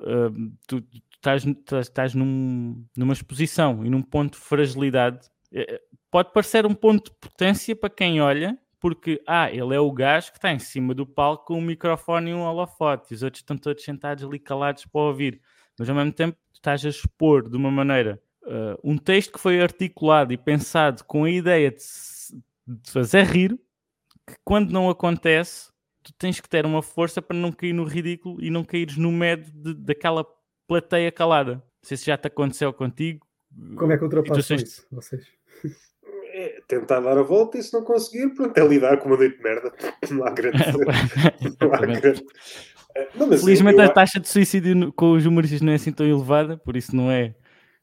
[0.00, 0.82] Uh, tu,
[1.14, 1.44] estás,
[1.80, 5.28] estás, num- numa exposição e num ponto de fragilidade.
[5.52, 9.90] Eh, Pode parecer um ponto de potência para quem olha, porque ah, ele é o
[9.90, 13.24] gajo que está em cima do palco com um microfone e um holofote, e os
[13.24, 15.40] outros estão todos sentados ali calados para ouvir.
[15.76, 19.60] Mas ao mesmo tempo estás a expor de uma maneira uh, um texto que foi
[19.60, 21.82] articulado e pensado com a ideia de,
[22.64, 23.58] de fazer rir,
[24.24, 25.72] que quando não acontece,
[26.04, 29.10] tu tens que ter uma força para não cair no ridículo e não caíres no
[29.10, 30.24] medo de- daquela
[30.68, 31.54] plateia calada.
[31.54, 33.26] Não sei se já te aconteceu contigo.
[33.76, 35.26] Como é que ultrapassam isso, vocês?
[36.36, 39.36] É tentar dar a volta e se não conseguir, pronto, é lidar com uma noite
[39.36, 39.72] de merda.
[40.10, 40.58] Não há grande.
[41.60, 42.24] não há grande.
[43.14, 46.04] Não, mas Felizmente eu- a taxa de suicídio com os humoristas não é assim tão
[46.06, 47.34] elevada, por isso não é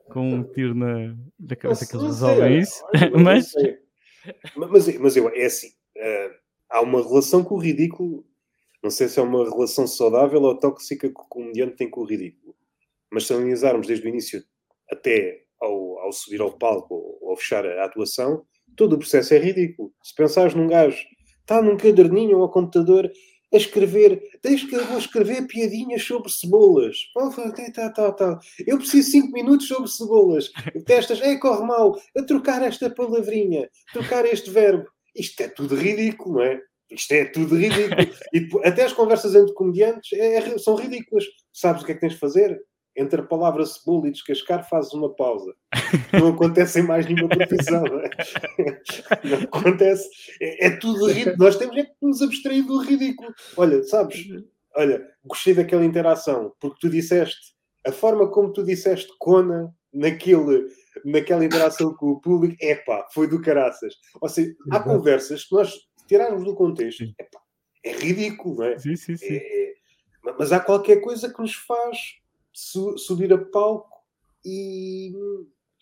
[0.10, 2.84] com um tiro na, na cabeça que eles resolvem isso.
[2.93, 3.53] olha, Mas
[4.55, 6.31] mas, mas eu, é assim, eh,
[6.71, 8.25] há uma relação com o ridículo,
[8.81, 12.05] não sei se é uma relação saudável ou tóxica que o comediante tem com o
[12.05, 12.55] ridículo,
[13.12, 14.43] mas se analisarmos desde o início
[14.89, 18.43] até ao, ao subir ao palco ou ao fechar a atuação,
[18.75, 19.93] todo o processo é ridículo.
[20.01, 20.97] Se pensares num gajo,
[21.41, 23.12] está num caderninho ou ao computador
[23.53, 26.95] a escrever, deixa que eu vou escrever piadinhas sobre cebolas.
[27.75, 28.39] Tá, tá, tá.
[28.65, 30.49] Eu preciso de 5 minutos sobre cebolas.
[30.86, 34.88] Testas, é, corre mal, a trocar esta palavrinha, trocar este verbo.
[35.15, 36.62] Isto é tudo ridículo, não é?
[36.89, 38.02] Isto é tudo ridículo.
[38.34, 41.26] E até as conversas entre comediantes é- é- são ridículas.
[41.54, 42.60] Sabes o que é que tens de fazer?
[42.97, 45.54] Entre a palavra cebola e descascar, fazes uma pausa.
[46.12, 48.10] Não acontece em mais nenhuma profissão, não é?
[49.52, 50.10] Acontece.
[50.41, 51.38] É, é tudo ridículo.
[51.38, 53.34] Nós temos é que nos abstrair do ridículo.
[53.56, 54.28] Olha, sabes?
[54.76, 57.54] Olha, gostei daquela interação, porque tu disseste,
[57.88, 60.67] a forma como tu disseste Cona naquele,
[61.06, 63.94] naquela interação com o público, epá, foi do caraças.
[64.22, 64.90] Ou seja, há Exato.
[64.90, 65.74] conversas que nós
[66.08, 67.40] tirarmos do contexto, epá,
[67.84, 68.78] é ridículo, não é?
[68.80, 69.34] sim, sim, sim.
[69.36, 69.74] É- é-
[70.38, 71.98] mas há qualquer coisa que nos faz
[72.54, 73.90] su- subir a palco
[74.46, 75.12] e,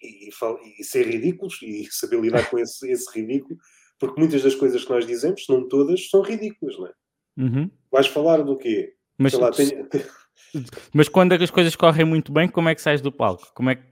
[0.02, 3.58] e, fal- e ser ridículos e saber lidar com esse, esse ridículo,
[4.00, 6.94] porque muitas das coisas que nós dizemos, se não todas, são ridículas, não é?
[7.38, 7.72] Uhum.
[7.92, 8.94] Vais falar do quê?
[9.18, 9.88] Mas, lá, tenho-
[10.94, 13.52] mas quando as coisas correm muito bem, como é que sais do palco?
[13.54, 13.84] Como é que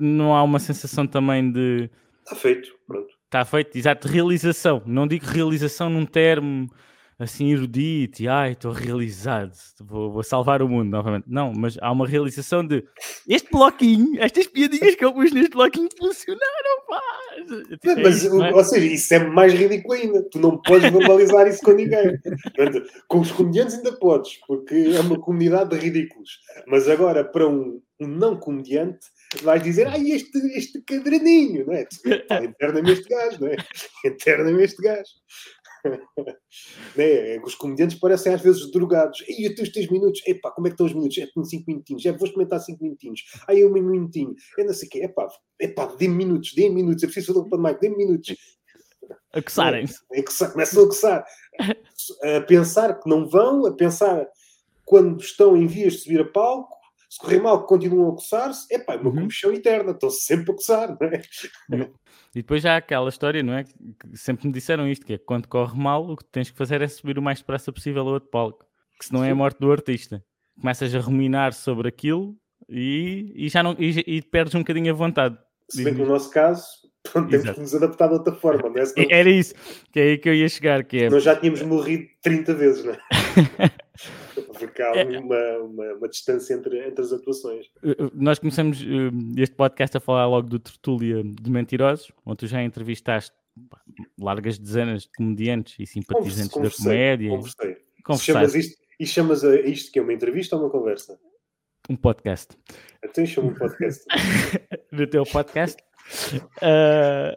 [0.00, 1.90] não há uma sensação também de
[2.24, 3.08] Está feito, pronto.
[3.24, 4.82] Está feito, exato, realização.
[4.86, 6.68] Não digo realização num termo
[7.18, 11.24] assim erudito e ai, estou realizado, vou, vou salvar o mundo novamente.
[11.28, 12.84] Não, mas há uma realização de
[13.28, 17.00] este bloquinho, estas piadinhas que eu pus neste bloquinho funcionaram, pá!
[17.84, 18.54] É Mas, isto, não é?
[18.54, 20.22] ou seja, isso é mais ridículo ainda.
[20.30, 22.18] Tu não podes verbalizar isso com ninguém.
[23.08, 26.40] Com os comediantes ainda podes, porque é uma comunidade de ridículos.
[26.66, 29.06] Mas agora, para um, um não comediante,
[29.42, 31.86] vais dizer, ai, este, este caderninho, não é?
[32.44, 33.56] Interna-me este gajo, não é?
[34.04, 35.10] Interna-me este gajo.
[36.96, 37.38] né?
[37.44, 39.22] Os comediantes parecem às vezes drogados.
[39.28, 41.18] E os teus 3 minutos, epá, como é que estão os minutos?
[41.18, 43.22] É com 5 minutinhos, é, vou experimentar 5 minutinhos.
[43.48, 45.26] Aí um minutinho, eu não sei o quê, epá,
[45.60, 48.36] epá, dê-me minutos, dê-me minutos, eu preciso fazer um open mic, dê-me minutos.
[49.34, 49.98] A coçarem-se.
[50.12, 51.26] É que começam a coçar.
[52.22, 54.26] A pensar que não vão, a pensar
[54.84, 56.76] quando estão em vias de subir a palco,
[57.12, 59.14] se correr mal, continuam a coçar-se, é uma Uhum.
[59.16, 61.20] comichão eterna, estão sempre a coçar, não é?
[62.34, 63.64] E depois já há aquela história, não é?
[63.64, 66.80] Que sempre me disseram isto, que é quando corre mal, o que tens que fazer
[66.80, 68.64] é subir o mais depressa possível ao outro palco.
[68.98, 70.24] Que senão é a morte do artista.
[70.58, 72.34] Começas a ruminar sobre aquilo
[72.66, 75.36] e, e já não, e, e perdes um bocadinho a vontade.
[75.68, 76.64] Se bem que no nosso caso,
[77.12, 77.54] Pronto, temos Exato.
[77.56, 78.86] que nos adaptar de outra forma, não é?
[78.86, 79.54] Senão, Era isso,
[79.92, 81.10] que é aí que eu ia chegar, que é...
[81.10, 82.98] nós já tínhamos morrido 30 vezes, não é?
[84.58, 85.04] Porque há É.
[85.18, 87.66] uma, uma, uma distância entre, entre as atuações.
[87.82, 88.86] Uh, uh, Nós começamos uh,
[89.36, 93.32] este podcast a falar logo do Tertúlia de Mentirosos, onde tu já entrevistaste
[94.18, 97.30] largas dezenas de comediantes e simpatizantes da Conversei, comédia.
[97.30, 97.74] conversei.
[97.74, 98.32] Se Conversaste.
[98.32, 101.18] chamas isto, e chamas a isto que é uma entrevista ou uma conversa?
[101.90, 102.56] Um podcast.
[103.04, 104.04] Até chama um podcast.
[104.92, 105.82] No teu podcast.
[106.58, 107.34] Uh,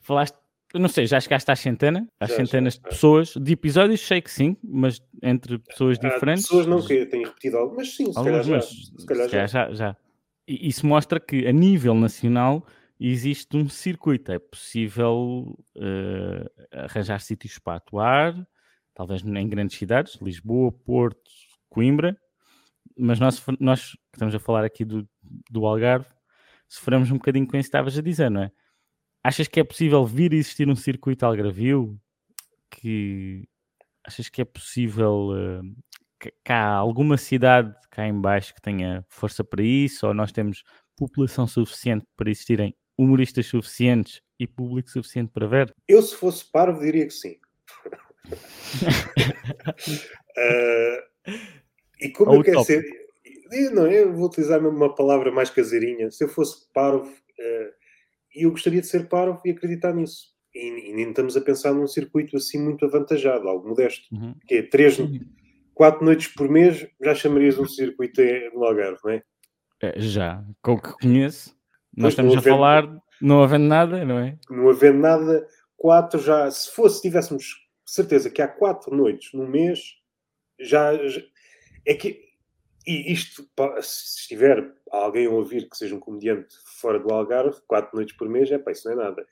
[0.00, 0.36] falaste,
[0.78, 2.88] não sei, já chegaste às centenas, às Já, centenas já, de já.
[2.90, 6.44] pessoas, de episódios, sei que sim, mas entre pessoas Há diferentes.
[6.44, 8.56] pessoas não que têm repetido algo, mas sim, se calhar já.
[8.56, 8.64] mas
[8.98, 9.72] Se calhar já.
[9.72, 9.96] já.
[10.48, 12.64] E isso mostra que a nível nacional
[13.00, 14.30] existe um circuito.
[14.32, 18.46] É possível eh, arranjar sítios para atuar,
[18.94, 21.30] talvez em grandes cidades, Lisboa, Porto,
[21.68, 22.16] Coimbra,
[22.96, 25.06] mas nós, nós que estamos a falar aqui do,
[25.50, 26.06] do Algarve,
[26.68, 28.50] sofremos um bocadinho com isso que estavas a dizer, não é?
[29.26, 31.98] Achas que é possível vir a existir um circuito algravio?
[32.70, 33.42] Que
[34.06, 35.60] achas que é possível eh,
[36.20, 40.30] que, que há alguma cidade cá em baixo que tenha força para isso, ou nós
[40.30, 40.62] temos
[40.96, 45.74] população suficiente para existirem humoristas suficientes e público suficiente para ver?
[45.88, 47.36] Eu, se fosse parvo, diria que sim.
[50.38, 51.02] Ah,
[52.00, 52.84] e como Ou eu quero ser.
[53.50, 56.12] eu Não, eu vou utilizar uma palavra mais caseirinha.
[56.12, 57.12] Se eu fosse parvo,
[58.36, 60.34] ah, eu gostaria de ser parvo e acreditar nisso.
[60.54, 64.04] E, e nem estamos a pensar num circuito assim muito avantajado, algo modesto.
[64.14, 64.34] Uhum.
[64.46, 64.96] Que é três,
[65.74, 68.22] quatro noites por mês, já chamarias um circuito
[68.54, 69.22] no Algarve, não é?
[69.82, 71.50] Eh, Já, com o que conheço,
[71.94, 74.38] nós Pois, estamos a havendo- falar, não havendo nada, não é?
[74.48, 79.80] não havendo nada, quatro já, se fosse, tivéssemos certeza que há quatro noites no mês,
[80.58, 81.20] já, já-
[81.84, 82.25] é que,
[82.86, 83.42] e isto,
[83.82, 88.28] se estiver alguém a ouvir que seja um comediante fora do Algarve, quatro noites por
[88.28, 89.26] mês, é pá, isso não é nada.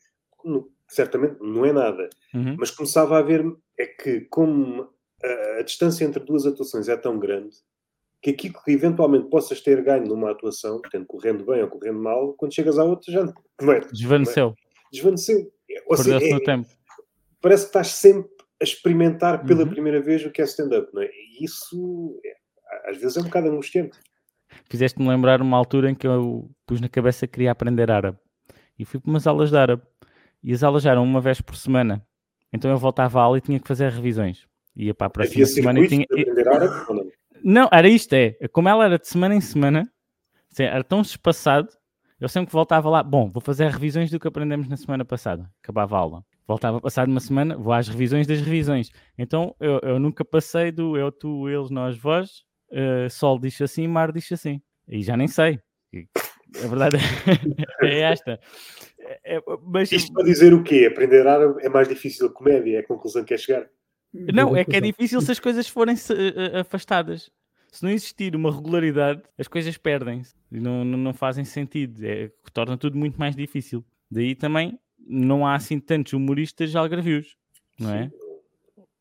[0.44, 2.09] Não- certamente não é nada.
[2.34, 2.57] Uhum.
[2.59, 3.44] Mas começava a ver
[3.78, 4.88] é que, como
[5.22, 7.57] a, a distância entre duas atuações é tão grande,
[8.20, 12.32] que aquilo que eventualmente possas ter ganho numa atuação, portanto, correndo bem ou correndo mal,
[12.34, 13.24] quando chegas à outra já
[13.61, 14.55] não é, Desvaneceu,
[14.92, 15.52] desvaneceu.
[15.86, 16.68] Ou seja, é- tempo.
[17.40, 18.30] parece que estás sempre
[18.61, 19.68] a experimentar pela Uhum.
[19.70, 21.07] primeira vez o que é stand-up, não é?
[21.12, 22.36] E isso é-
[22.85, 23.99] às vezes é um bocado angustiante.
[24.68, 28.18] Fizeste-me lembrar uma altura em que eu pus na cabeça que queria aprender árabe.
[28.78, 29.82] E fui para umas aulas de árabe.
[30.43, 32.05] E as aulas já eram uma vez por semana.
[32.53, 34.47] Então eu voltava à aula e tinha que fazer revisões.
[34.76, 36.07] Ia para a próxima Havia semana e tinha.
[36.53, 37.11] árabe não?
[37.43, 38.37] Não, era isto, é.
[38.53, 39.91] Como ela era de semana em semana,
[40.59, 41.68] era tão espaçado,
[42.20, 45.51] eu sempre que voltava lá, bom, vou fazer revisões do que aprendemos na semana passada.
[45.62, 46.24] Acabava a aula.
[46.47, 48.91] Voltava a passar uma semana, vou às revisões das revisões.
[49.18, 53.86] Então eu, eu nunca passei do eu, tu, eles, nós, vós, eh, sol diz assim,
[53.88, 54.60] mar diz assim.
[54.88, 55.58] E já nem sei.
[56.62, 56.96] A verdade
[57.82, 58.38] é esta.
[58.98, 60.86] É- é- mas, Isto para dizer o quê?
[60.90, 63.68] Aprender árabe é mais difícil que comédia, é a conclusão que quer chegar.
[64.12, 67.30] Não, é que é difícil se as coisas forem se- eh, afastadas.
[67.72, 72.04] Se não existir uma regularidade, as coisas perdem-se e não, não, não fazem sentido.
[72.04, 73.84] É, torna tudo muito mais difícil.
[74.08, 77.36] Daí também não há assim tantos humoristas algravios,
[77.78, 78.10] não é?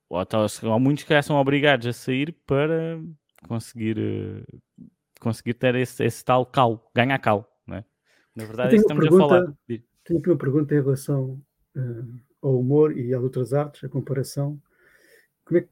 [0.09, 2.99] Ou, então, se- ou muitos que já são obrigados a sair para
[3.47, 4.43] conseguir, eh,
[5.19, 7.85] conseguir ter esse, esse tal cal, ganhar cal, não é?
[8.35, 9.39] Na verdade, é isso estamos uma a falar.
[9.41, 9.57] pergunta.
[10.05, 11.41] Tenho aqui uma pergunta em relação
[11.75, 12.03] eh,
[12.41, 14.59] ao humor e às outras artes, a comparação.
[15.45, 15.69] Como é, que,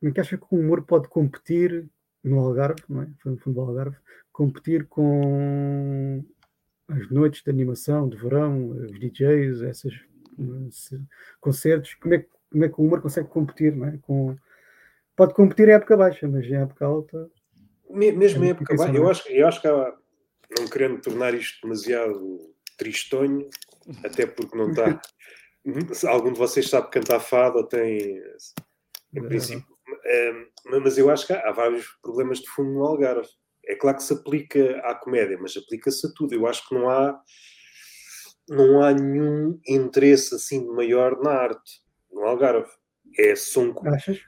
[0.00, 1.88] como é que acha que o humor pode competir
[2.22, 3.08] no Algarve, não é?
[3.22, 3.96] Foi no fundo do Algarve,
[4.32, 6.24] competir com
[6.88, 9.94] as noites de animação, de verão, os DJs, esses
[10.38, 11.00] eh,
[11.40, 11.94] concertos.
[11.94, 13.98] Como é, que- como é que o humor consegue competir, é?
[14.02, 14.36] Com,
[15.16, 17.30] pode competir em época baixa, mas em época alta.
[17.90, 19.94] Me- Mesmo É em época baixa, eu não acho, eu acho que há,
[20.58, 22.38] não querendo tornar isto demasiado
[22.76, 23.48] tristonho,
[24.04, 25.00] até porque não está.
[26.08, 28.16] Algum de vocês sabe cantar fado ou tem.
[29.14, 29.74] Em É, princípio.
[30.06, 30.46] Ehm,
[30.82, 33.28] mas eu acho que há, há vários problemas de fundo no Algarve.
[33.66, 36.34] É claro que se aplica à comédia, mas aplica-se a tudo.
[36.34, 37.18] Eu acho que não há,
[38.48, 41.80] não há nenhum interesse assim maior na arte
[42.12, 42.68] no Algarve.
[43.18, 44.20] É som Achas?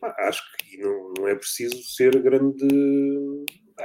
[0.00, 2.66] Pá, Acho que não, não é preciso ser grande.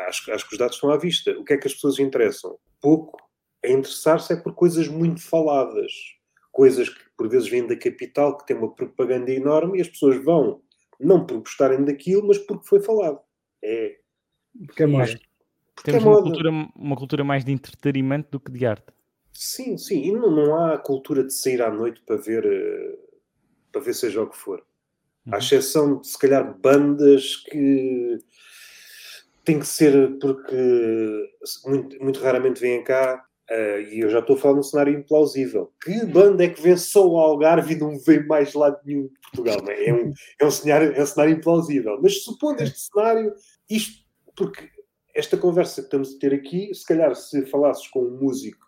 [0.07, 1.31] Acho, acho que os dados estão à vista.
[1.39, 2.57] O que é que as pessoas interessam?
[2.79, 3.17] Pouco.
[3.63, 5.91] A interessar-se é por coisas muito faladas.
[6.51, 10.21] Coisas que por vezes vêm da capital, que tem uma propaganda enorme e as pessoas
[10.23, 10.61] vão
[10.99, 13.19] não por gostarem daquilo, mas porque foi falado.
[13.63, 13.97] É,
[14.67, 14.97] Porque é.
[15.01, 15.17] Acho-
[15.75, 18.93] porque Temos é uma cultura, uma cultura mais de entretenimento do que de arte.
[19.33, 20.03] Sim, sim.
[20.03, 22.97] E não, não há a cultura de sair à noite para ver, eh,
[23.71, 24.63] para ver seja o que for.
[25.27, 25.37] À Uhum.
[25.37, 28.17] exceção de, se calhar, bandas que
[29.43, 31.29] tem que ser porque
[31.65, 35.73] muito, muito raramente vêm cá Uh, e eu já estou a falar num cenário implausível.
[35.83, 39.19] Que banda é que vem só o Algarve e não vem mais lado nenhum de
[39.19, 39.57] Portugal?
[39.67, 39.89] É?
[39.89, 41.99] é, um, é, um cenário, é um cenário implausível.
[42.01, 43.35] Mas supondo este cenário,
[43.69, 44.05] isto,
[44.37, 44.69] porque
[45.13, 48.65] esta conversa que estamos a ter aqui, se calhar se falasses com um músico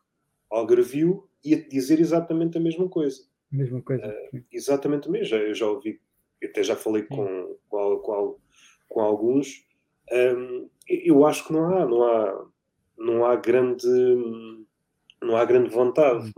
[0.52, 3.22] algarvio, ia-te dizer exatamente a mesma coisa.
[3.50, 4.06] Mesma coisa.
[4.06, 5.28] Uh, exatamente mesmo.
[5.28, 5.98] Já, eu já ouvi,
[6.46, 8.38] até já falei com, com, com,
[8.90, 9.66] com alguns.
[10.12, 12.46] Um, eu acho que não há, não há,
[12.98, 13.88] não há grande
[15.24, 16.32] não há grande vontade.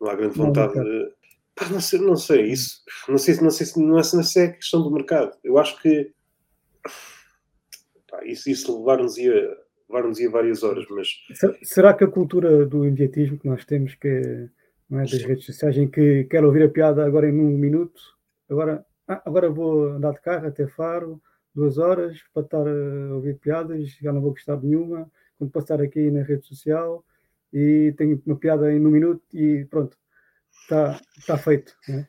[0.00, 0.74] Não, há grande vontade.
[0.74, 1.12] De,
[1.54, 2.82] pá, não, sei, não sei, isso.
[3.08, 5.36] Não sei, não sei, não é, não sei a questão do mercado.
[5.42, 6.12] Eu acho que
[8.08, 9.56] pá, isso, isso levar-nos ia,
[9.88, 11.08] levar ia várias horas, mas.
[11.62, 14.48] Será que a cultura do imediatismo que nós temos, que
[14.88, 18.00] não é, das redes sociais, em que quero ouvir a piada agora em um minuto,
[18.48, 21.20] agora, ah, agora vou andar de carro até Faro,
[21.54, 25.80] duas horas, para estar a ouvir piadas, já não vou gostar de nenhuma, quando passar
[25.80, 27.04] aqui na rede social,
[27.52, 29.96] e tenho uma piada em um minuto e pronto,
[30.52, 31.74] está tá feito.
[31.88, 32.06] Né?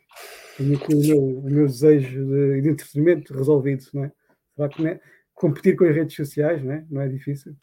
[0.58, 3.84] Tenho aqui o meu, o meu desejo de, de entretenimento resolvido.
[3.93, 4.12] Não é?
[4.56, 4.99] Será que é?
[5.34, 7.56] competir com as redes sociais não é, não é difícil?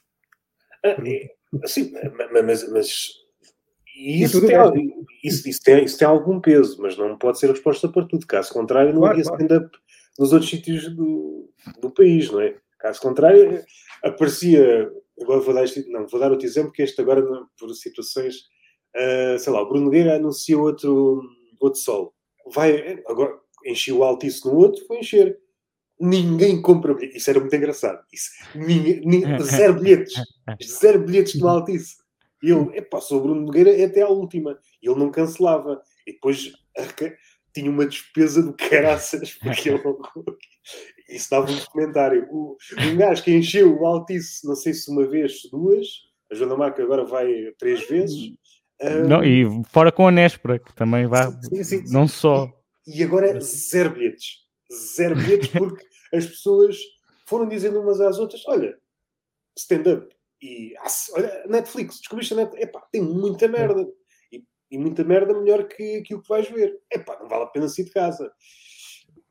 [0.84, 1.30] Ah, é,
[1.66, 1.92] sim,
[2.44, 3.12] mas, mas
[3.98, 7.52] isso, tem, algo, isso, isso, tem, isso tem algum peso, mas não pode ser a
[7.52, 8.26] resposta para tudo.
[8.26, 9.42] Caso contrário, não claro, havia claro.
[9.42, 9.78] stand-up
[10.18, 12.56] nos outros sítios do, do país, não é?
[12.78, 13.62] Caso contrário,
[14.04, 14.90] aparecia
[15.22, 17.22] agora vou dar, este, não, vou dar outro exemplo, que este agora,
[17.58, 18.36] por situações,
[18.96, 21.22] uh, sei lá, o Bruno Nogueira anuncia outro,
[21.60, 22.14] outro solo.
[22.52, 25.38] Vai, agora, encheu o Altice no outro, foi encher.
[26.00, 27.22] Ninguém compra bilhetes.
[27.22, 28.00] Isso era muito engraçado.
[28.12, 30.14] Isso, ninguém, ninguém, zero bilhetes.
[30.62, 31.96] Zero bilhetes no Altice.
[32.42, 34.58] E ele, epá, sou o Bruno Nogueira até à última.
[34.82, 35.80] E ele não cancelava.
[36.06, 36.52] E depois
[37.52, 39.82] tinha uma despesa do caraças, porque ele
[41.08, 42.28] isso dava um comentário.
[42.30, 45.86] O, um gajo que encheu o Altice, não sei se uma vez, duas,
[46.30, 48.34] a Joana Marca agora vai três vezes.
[48.80, 51.92] Um, não, e fora com a Nespra, que também vai, sim, sim, sim.
[51.92, 52.48] não só.
[52.86, 54.46] E, e agora zero bilhetes.
[54.94, 56.76] Zero bilhetes, porque as pessoas
[57.26, 58.76] foram dizendo umas às outras: olha,
[59.56, 60.14] stand-up.
[60.40, 60.74] E
[61.14, 63.86] olha, Netflix, descobriste a Netflix, epá, tem muita merda.
[64.32, 66.78] E, e, muita merda melhor que aquilo que vais ver.
[66.92, 68.30] Epá, não vale a pena sair de casa.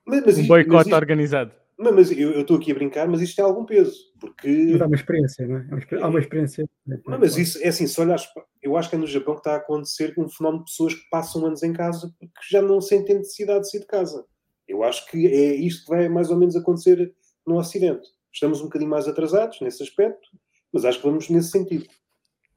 [0.05, 1.51] Mas, mas um boicote organizado.
[1.77, 4.47] Não, mas eu estou aqui a brincar, mas isto tem algum peso, porque...
[4.71, 6.01] Mas há uma experiência, não é?
[6.01, 6.67] Há uma experiência.
[7.05, 8.27] Não, mas isso, é assim, se olhas,
[8.63, 11.07] eu acho que é no Japão que está a acontecer um fenómeno de pessoas que
[11.11, 14.25] passam anos em casa porque já não sentem necessidade de sair de casa.
[14.67, 17.13] Eu acho que é isto que vai mais ou menos acontecer
[17.45, 18.07] no Ocidente.
[18.33, 20.27] Estamos um bocadinho mais atrasados nesse aspecto,
[20.73, 21.87] mas acho que vamos nesse sentido.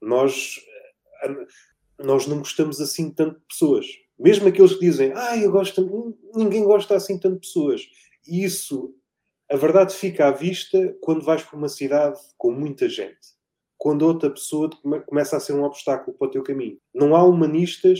[0.01, 0.59] Nós,
[1.99, 3.87] nós não gostamos assim tanto de pessoas.
[4.19, 7.81] Mesmo aqueles que dizem, ah, eu gosto, ninguém gosta assim tanto de pessoas.
[8.27, 8.95] E isso
[9.51, 13.19] a verdade fica à vista quando vais para uma cidade com muita gente.
[13.77, 14.69] Quando outra pessoa
[15.05, 16.79] começa a ser um obstáculo para o teu caminho.
[16.93, 17.99] Não há humanistas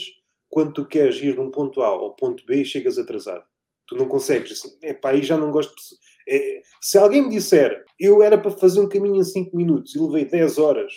[0.50, 3.44] quando tu queres ir de um ponto A ao ponto B e chegas atrasado.
[3.86, 4.52] Tu não consegues.
[4.54, 5.82] Assim, epá, aí já não gosto de...
[5.82, 6.11] É,
[6.82, 10.26] se alguém me disser eu era para fazer um caminho em 5 minutos e levei
[10.26, 10.92] 10 horas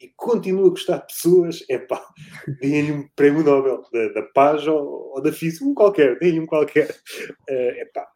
[0.00, 2.02] e continuo a gostar de pessoas, é pá,
[2.60, 6.46] deem-lhe um prémio Nobel da, da paz ou, ou da física, um qualquer, deem-lhe um
[6.46, 6.94] qualquer.
[7.48, 8.06] É uh, pá,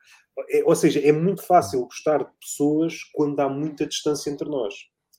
[0.51, 4.75] é, ou seja, é muito fácil gostar de pessoas quando há muita distância entre nós.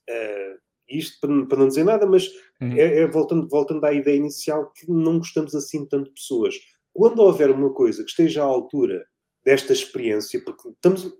[0.09, 2.27] Uh, isto para, para, não dizer nada, mas
[2.61, 2.73] uhum.
[2.77, 6.55] é, é, voltando, voltando à ideia inicial que não gostamos assim tanto de pessoas.
[6.93, 9.05] Quando houver uma coisa que esteja à altura
[9.45, 11.11] desta experiência, porque estamos,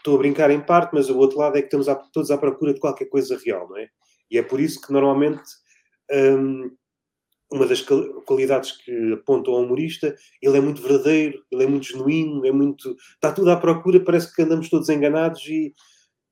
[0.00, 2.38] estou a brincar em parte, mas o outro lado é que estamos à, todos à
[2.38, 3.88] procura de qualquer coisa real, não é?
[4.30, 5.42] E é por isso que normalmente
[6.10, 6.70] um,
[7.52, 12.46] uma das qualidades que apontam ao humorista, ele é muito verdadeiro, ele é muito genuíno,
[12.46, 12.96] é muito.
[13.14, 15.74] está tudo à procura, parece que andamos todos enganados e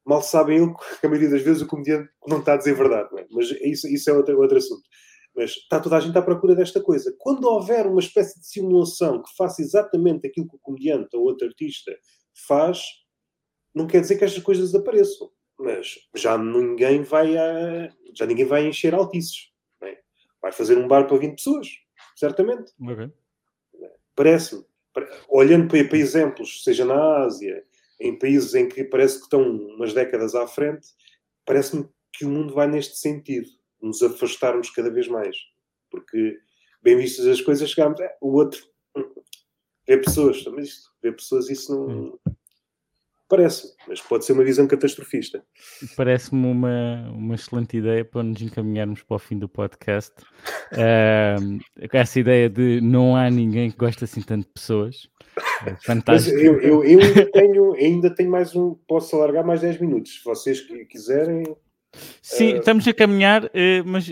[0.07, 3.09] mal sabem ele que a maioria das vezes o comediante não está a dizer verdade,
[3.19, 3.27] é?
[3.31, 4.89] mas isso, isso é outro, outro assunto.
[5.35, 7.14] Mas está toda a gente à procura desta coisa.
[7.19, 11.47] Quando houver uma espécie de simulação que faça exatamente aquilo que o comediante ou outro
[11.47, 11.93] artista
[12.47, 12.81] faz,
[13.79, 15.31] não quer dizer que estas coisas desapareçam.
[15.59, 19.49] Mas já ninguém vai a, já ninguém vai encher altices
[20.41, 21.68] vai fazer um bar para 20 pessoas,
[22.16, 22.72] certamente.
[22.81, 23.12] Okay.
[24.14, 24.64] Parece-me.
[25.29, 27.64] Olhando para, para exemplos, seja na Ásia,
[28.01, 30.89] em países em que parece que estão umas décadas à frente,
[31.45, 33.49] parece-me que o mundo vai neste sentido,
[33.81, 35.37] nos afastarmos cada vez mais.
[35.91, 36.39] Porque,
[36.83, 38.66] bem vistas as coisas, chegamos, é, o outro,
[39.87, 42.18] ver pessoas, mas isto, ver pessoas, isso não, hum.
[43.29, 45.45] Parece, mas pode ser uma visão catastrofista.
[45.95, 50.14] Parece-me uma, uma excelente ideia para nos encaminharmos para o fim do podcast.
[50.68, 51.59] Uh,
[51.95, 55.09] essa ideia de não há ninguém que goste assim tanto de pessoas.
[55.66, 56.37] É fantástico.
[56.37, 58.74] Mas eu, eu, eu, ainda, tenho, ainda tenho mais um.
[58.87, 60.18] Posso alargar mais 10 minutos.
[60.18, 60.61] Se vocês
[60.91, 61.43] quiserem.
[62.20, 64.11] Sim, Uh, estamos a caminhar, eh, mas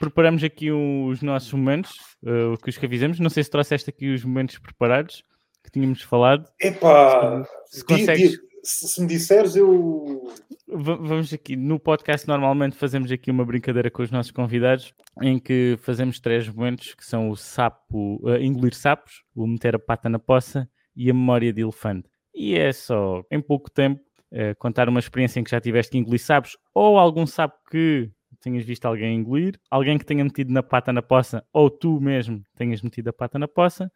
[0.00, 1.92] preparamos aqui os nossos momentos,
[2.26, 3.20] eh, que os que avisamos.
[3.20, 5.22] Não sei se trouxeste aqui os momentos preparados
[5.66, 6.48] que tínhamos falado.
[6.60, 10.28] Epá, Se di- consegues- di- se, se me disseres, eu.
[10.68, 14.92] Va- Vamos aqui, no podcast normalmente fazemos aqui uma brincadeira com os nossos convidados
[15.22, 19.78] em que fazemos três momentos que são o sapo, eh, engolir sapos, o meter a
[19.78, 22.08] pata na poça e a memória de elefante.
[22.34, 24.00] E é só, em pouco tempo,
[24.32, 28.10] eh, contar uma experiência em que já tiveste que engolir sapos ou algum sapo que
[28.40, 32.42] tenhas visto alguém engolir, alguém que tenha metido na pata na poça ou tu mesmo
[32.56, 33.90] tenhas metido a pata na poça.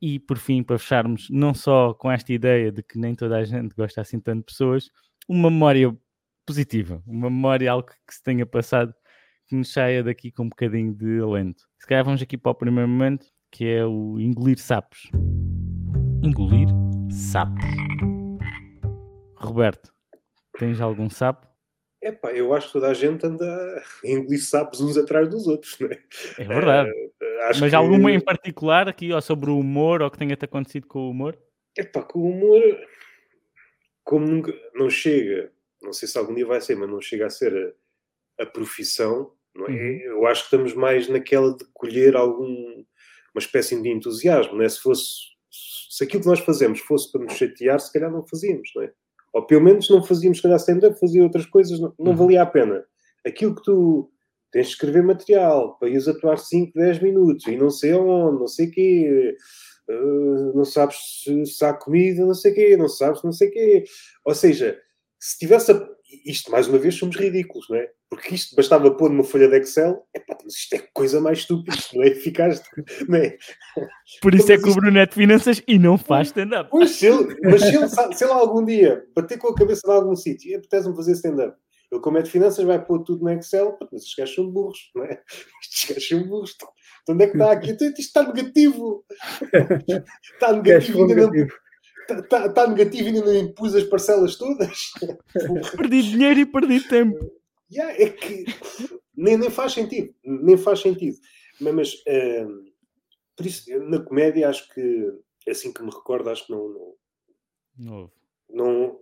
[0.00, 3.44] E por fim, para fecharmos, não só com esta ideia de que nem toda a
[3.44, 4.90] gente gosta assim tanto de pessoas,
[5.28, 5.94] uma memória
[6.46, 8.94] positiva, uma memória, algo que se tenha passado
[9.46, 11.64] que nos saia daqui com um bocadinho de alento.
[11.80, 15.10] Se calhar vamos aqui para o primeiro momento, que é o engolir sapos.
[16.22, 16.68] Engolir
[17.10, 17.64] sapos.
[19.36, 19.92] Roberto,
[20.56, 21.49] tens algum sapo?
[22.02, 25.78] Epá, eu acho que toda a gente anda a engolir sapos uns atrás dos outros,
[25.78, 25.98] não é?
[26.38, 26.90] É verdade.
[27.42, 30.86] Acho Mas que- alguma em particular aqui, ou sobre o humor, ou que tenha-te acontecido
[30.86, 31.38] com o humor?
[31.76, 32.62] Epá, com o humor,
[34.02, 37.30] como nunca, não chega, não sei se algum dia vai ser, mas não chega a
[37.30, 37.74] ser
[38.38, 39.70] a, a profissão, não é?
[39.70, 40.00] Uhum.
[40.04, 42.84] Eu acho que estamos mais naquela de colher algum,
[43.34, 44.68] uma espécie de entusiasmo, não é?
[44.68, 45.20] Se fosse,
[45.50, 48.92] se aquilo que nós fazemos fosse para nos chatear, se calhar não fazíamos, não é?
[49.32, 52.16] Ou pelo menos não fazíamos, calhar, stand-up, fazia outras coisas, não, não Uhum.
[52.16, 52.84] valia a pena.
[53.24, 54.10] Aquilo que tu
[54.50, 58.46] tens de escrever material para ires atuar 5, 10 minutos e não sei onde, não
[58.48, 59.36] sei o quê,
[59.88, 63.48] Uh, não sabes se, se há comida, não sei o quê, não sabes não sei
[63.48, 63.84] o quê.
[64.24, 64.78] Ou seja,
[65.18, 65.72] se tivesse.
[65.72, 65.88] A...
[66.26, 67.88] Isto, mais uma vez, somos ridículos, não é?
[68.08, 71.76] Porque isto bastava pôr numa folha de Excel, epá, mas isto é coisa mais estúpida,
[71.76, 72.60] isto não é eficaz,
[73.08, 73.36] não é?
[74.20, 76.68] Por isso é que o Mas Bruno é de finanças e não faz stand-up.
[76.70, 79.82] Pois, se ele, mas se ele, sa- se ele algum dia bater com a cabeça
[79.86, 81.56] em algum sítio e apetece-me fazer stand-up,
[81.92, 84.90] ele, como é de finanças, vai pôr tudo no Excel, mas estes gajos são burros,
[84.94, 85.22] não é?
[85.62, 86.54] Estes gajos são burros.
[86.56, 87.70] Então, onde é que está aqui?
[87.70, 89.04] Isto está negativo.
[90.34, 91.52] Está negativo.
[92.18, 94.92] Está tá, tá negativo e ainda não impus as parcelas todas.
[95.76, 97.30] Perdi dinheiro e perdi tempo.
[97.72, 98.44] Yeah, é que
[99.16, 100.14] nem, nem faz sentido.
[100.24, 101.18] Nem faz sentido.
[101.60, 102.64] Mas, mas, hum,
[103.36, 105.12] por isso, na comédia, acho que,
[105.48, 106.68] assim que me recordo, acho que não.
[106.68, 106.94] não,
[107.78, 108.12] Novo.
[108.48, 109.00] não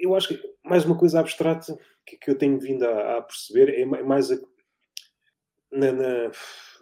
[0.00, 3.80] eu acho que mais uma coisa abstrata que, que eu tenho vindo a, a perceber
[3.80, 4.38] é ma- mais a,
[5.72, 6.30] na, na-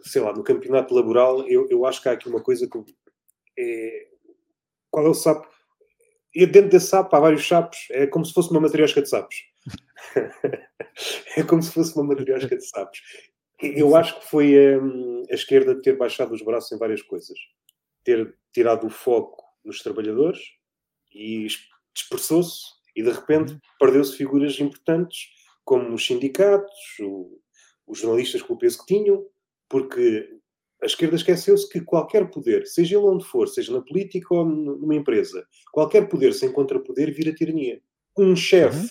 [0.03, 2.79] sei lá, no campeonato laboral, eu, eu acho que há aqui uma coisa que
[3.59, 4.09] é,
[4.97, 5.47] qual é o sapo?
[6.35, 9.37] E dentro desse sapo há vários sapos, é como se fosse uma matriosca de sapos.
[11.37, 13.03] é como se fosse uma matriosca de sapos.
[13.61, 17.39] Eu acho que foi hum, a esquerda ter baixado os braços em várias coisas.
[18.05, 20.41] Ter tirado o foco nos trabalhadores
[21.15, 21.47] e
[21.95, 22.63] dispersou-se
[22.97, 25.27] e de repente perdeu-se figuras importantes
[25.63, 27.39] como os sindicatos, o-
[27.87, 29.27] os jornalistas com o peso que tinham,
[29.69, 30.39] porque
[30.83, 34.95] a esquerda esqueceu-se que qualquer poder, seja ele onde for, seja na política ou numa
[34.95, 37.81] empresa, qualquer poder sem contrapoder vira tirania.
[38.17, 38.87] Um chefe Uhum.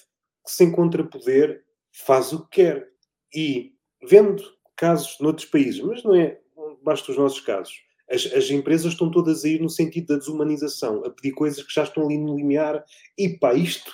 [0.46, 2.88] que sem contrapoder faz o que quer.
[3.34, 3.74] E
[4.08, 4.44] vendo
[4.76, 6.40] casos noutros países, mas não é,
[6.84, 7.74] basta os nossos casos,
[8.10, 11.74] as, as empresas estão todas a ir no sentido da desumanização, a pedir coisas que
[11.74, 12.84] já estão ali no limiar.
[13.18, 13.90] E pá, isto,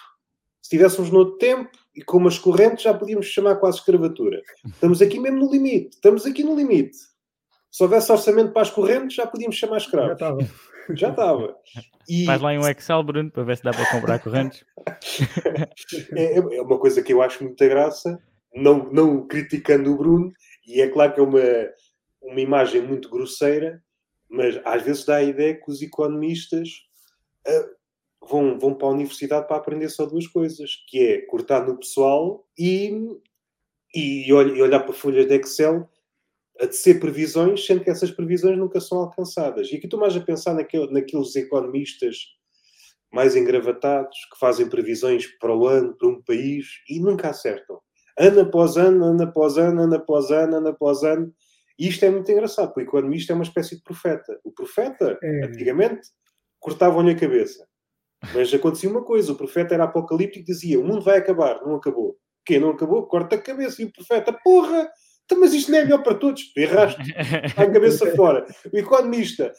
[0.62, 4.42] se estivéssemos noutro tempo e com umas correntes, já podíamos chamar quase escravatura.
[4.66, 6.98] Estamos aqui mesmo no limite, estamos aqui no limite.
[7.72, 10.12] Se houvesse orçamento para as correntes, já podíamos chamar Já escravos.
[10.14, 10.38] estava.
[10.96, 11.56] Já estava.
[12.10, 14.66] E Faz lá em um Excel, Bruno, para ver se dá para comprar correntes.
[16.16, 18.20] é, é uma coisa que eu acho muita graça,
[18.54, 20.34] não, não criticando o Bruno,
[20.68, 21.40] e é claro que é uma,
[22.22, 23.82] uma imagem muito grosseira,
[24.30, 26.70] mas às vezes dá a ideia que os economistas
[27.48, 27.66] ah,
[28.28, 32.46] vão, vão para a universidade para aprender só duas coisas, que é cortar no pessoal
[32.58, 32.92] e,
[33.96, 35.88] e, olh- e olhar para folhas de Excel
[36.62, 39.72] a tecer previsões, sendo que essas previsões nunca são alcançadas.
[39.72, 42.18] E aqui estou mais a pensar naquele, naqueles economistas
[43.12, 47.80] mais engravatados, que fazem previsões para o ano, para um país, e nunca acertam.
[48.18, 51.34] Ano após ano, ano após ano, ano após ano, ano após ano.
[51.78, 54.40] E isto é muito engraçado, porque o economista é uma espécie de profeta.
[54.44, 55.46] O profeta, É.
[55.46, 56.08] antigamente,
[56.60, 57.68] cortavam-lhe a cabeça.
[58.36, 61.76] Mas acontecia uma coisa, o profeta era apocalíptico e dizia, o mundo vai acabar, não
[61.76, 62.18] acabou.
[62.46, 63.82] Quem não acabou, corta a cabeça.
[63.82, 64.90] E o profeta, porra,
[65.36, 66.52] mas isto não é melhor para todos.
[66.56, 67.14] Erraste,
[67.56, 68.46] vai a cabeça fora.
[68.72, 69.54] O economista,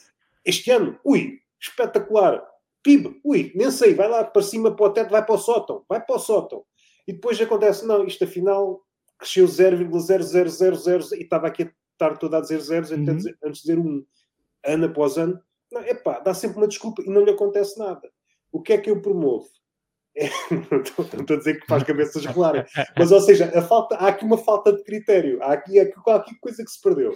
[0.45, 2.43] este ano, ui, espetacular.
[2.83, 5.85] PIB, ui, nem sei, vai lá para cima, para o teto, vai para o sótão,
[5.89, 6.65] vai para o sótão.
[7.07, 8.81] E depois acontece, não, isto afinal
[9.19, 13.07] cresceu 0,0000 e estava aqui a estar toda a dizer zeros Uhum.
[13.45, 14.05] antes de dizer um,
[14.65, 15.41] ano após ano.
[15.71, 18.11] Não, epá, dá sempre uma desculpa e não lhe acontece nada.
[18.51, 19.49] O que é que eu promovo?
[20.15, 20.29] É,
[20.71, 22.65] não estou a dizer que faz cabeças rolarem.
[22.99, 25.43] Mas, ou seja, a falta, há aqui uma falta de critério.
[25.43, 27.15] Há aqui, há aqui qualquer coisa que se perdeu.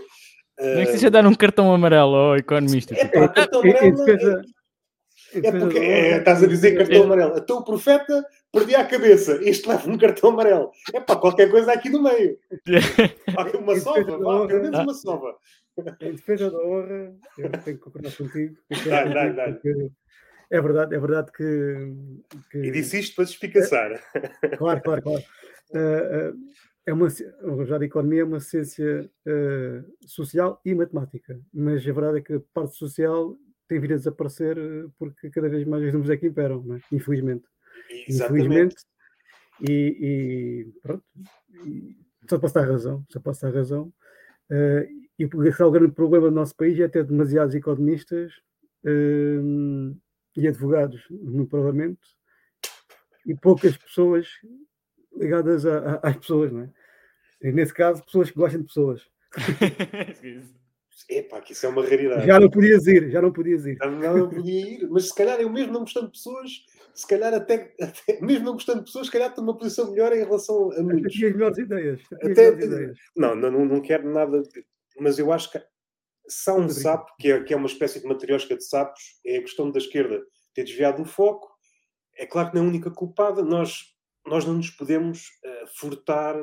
[0.58, 2.94] Nem que seja dar um cartão amarelo ao economista.
[2.94, 4.42] É, tipo, pá, cartão Em- em amarelo.
[5.34, 7.36] É, é porque é, estás a dizer cartão amarelo.
[7.36, 9.38] Então o profeta perdia a cabeça.
[9.42, 10.70] Este leva um cartão amarelo.
[10.94, 12.38] É pá, qualquer coisa aqui no meio.
[13.36, 15.36] Há aqui uma sova, vá, pelo menos uma sova.
[16.00, 18.54] Em defesa da honra, eu tenho que concordar contigo.
[18.68, 19.52] contigo, dá-lhe.
[19.54, 19.90] porque
[20.50, 21.44] É verdade, é verdade que.
[22.50, 23.68] que- E disse isto para justificar.
[24.58, 25.22] Claro, claro, claro.
[25.74, 26.32] Eh, eh,
[26.86, 32.18] é uma, já a economia é uma ciência eh, social e matemática, mas a verdade
[32.18, 33.36] é que a parte social
[33.66, 34.56] tem vindo a desaparecer
[34.96, 36.78] porque cada vez mais os números é que imperam, é?
[36.92, 37.44] infelizmente.
[38.08, 38.44] Exatamente.
[38.44, 38.76] Infelizmente.
[39.68, 41.04] E, e pronto,
[41.66, 41.96] e
[42.30, 43.92] só posso dar razão, só posso dar razão.
[44.48, 44.88] Eh,
[45.18, 48.32] e porque é o grande problema do nosso país é ter demasiados economistas
[48.84, 49.40] eh,
[50.36, 52.00] e advogados no Parlamento
[53.26, 54.28] e poucas pessoas
[55.16, 56.70] ligadas a- a- às pessoas, não é?
[57.42, 59.02] E nesse caso, pessoas que gostam de pessoas.
[61.08, 62.26] Epá, que isso é uma raridade.
[62.26, 63.76] Já não podias ir, já não podias ir.
[63.80, 66.50] Não, não, podia ir, mas se calhar eu mesmo não gostando de pessoas,
[66.94, 70.12] se calhar até, até- mesmo não gostando de pessoas, se calhar estou numa posição melhor
[70.12, 71.12] em relação a Até muitos.
[71.12, 72.00] tinhas melhores ideias.
[72.12, 72.98] até Até- melhores ideias.
[73.16, 74.42] Não, não, não, quero nada,
[74.98, 75.62] mas eu acho que
[76.48, 79.42] há um sapo, que é, que é uma espécie de matriosca de sapos, é a
[79.42, 80.22] questão da esquerda
[80.54, 81.48] ter desviado o foco.
[82.16, 83.94] É claro que não é a única culpada, nós,
[84.26, 86.34] nós não nos podemos eh, furtar,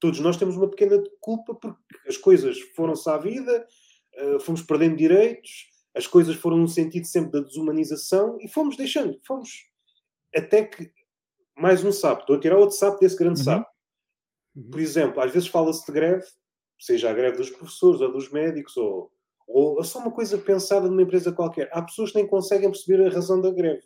[0.00, 3.66] todos nós temos uma pequena culpa porque as coisas foram-se à vida,
[4.14, 9.18] eh, fomos perdendo direitos, as coisas foram no sentido sempre da desumanização e fomos deixando,
[9.26, 9.50] fomos
[10.34, 10.90] até que
[11.56, 13.44] mais um sapo, estou a tirar outro sapo desse grande Uhum.
[13.44, 13.68] sapo.
[14.70, 16.24] Por exemplo, às vezes fala-se de greve,
[16.78, 19.10] seja a greve dos professores ou dos médicos, ou,
[19.48, 21.68] ou é só uma coisa pensada numa empresa qualquer.
[21.72, 23.82] Há pessoas que nem conseguem perceber a razão da greve.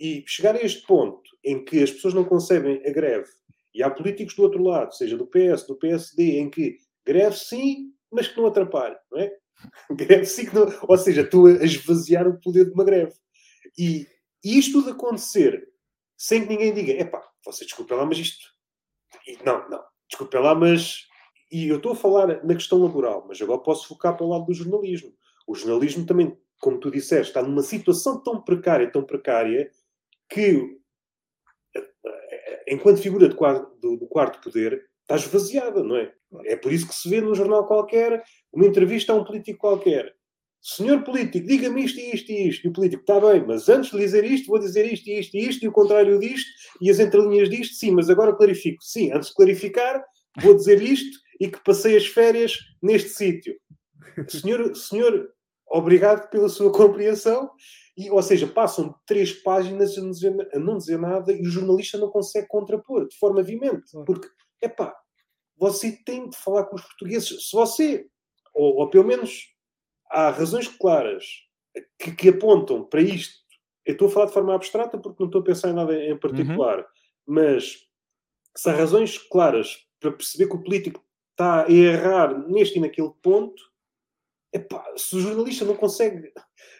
[0.00, 3.28] E chegar a este ponto em que as pessoas não concebem a greve,
[3.74, 7.92] e há políticos do outro lado, seja do PS, do PSD, em que greve sim,
[8.10, 9.32] mas que não atrapalhe, não é?
[9.92, 10.66] Greve sim, que não...
[10.88, 13.12] ou seja, estou a esvaziar o poder de uma greve.
[13.78, 14.06] E,
[14.44, 15.68] e isto tudo acontecer
[16.18, 18.44] sem que ninguém diga, epá, você desculpa lá, mas isto
[19.26, 21.06] e- não, não, desculpa lá, mas.
[21.52, 24.46] E eu estou a falar na questão laboral, mas agora posso focar para o lado
[24.46, 25.12] do jornalismo.
[25.46, 29.70] O jornalismo também, como tu disseste, está numa situação tão precária, tão precária,
[30.30, 30.78] que,
[31.76, 36.10] eh, enquanto figura de quadro- do, do quarto poder, está esvaziada, não é?
[36.46, 40.14] É por isso que se vê num jornal qualquer, uma entrevista a um político qualquer.
[40.62, 42.64] Senhor político, diga-me isto e isto e isto.
[42.64, 45.36] E o político, está bem, mas antes de dizer isto, vou dizer isto e isto
[45.36, 46.48] e isto, e o contrário disto,
[46.80, 48.82] e as entrelinhas disto, sim, mas agora clarifico.
[48.82, 50.02] Sim, antes de clarificar,
[50.40, 53.58] vou dizer isto e que passei as férias neste sítio.
[54.28, 55.28] Senhor, senhor,
[55.66, 57.50] obrigado pela sua compreensão.
[57.96, 61.50] E, ou seja, passam três páginas a não, dizer, a não dizer nada e o
[61.50, 63.90] jornalista não consegue contrapor de forma vimente.
[64.06, 64.28] Porque,
[64.62, 64.94] epá,
[65.56, 67.48] você tem de falar com os portugueses.
[67.48, 68.06] Se você,
[68.54, 69.48] ou, ou pelo menos
[70.08, 71.24] há razões claras
[71.98, 73.34] que, que apontam para isto.
[73.84, 76.16] Eu estou a falar de forma abstrata porque não estou a pensar em nada em
[76.16, 76.86] particular,
[77.26, 77.78] mas
[78.56, 83.10] se há razões claras para perceber que o político está a errar neste e naquele
[83.22, 83.62] ponto,
[84.52, 86.32] epá, se o jornalista não consegue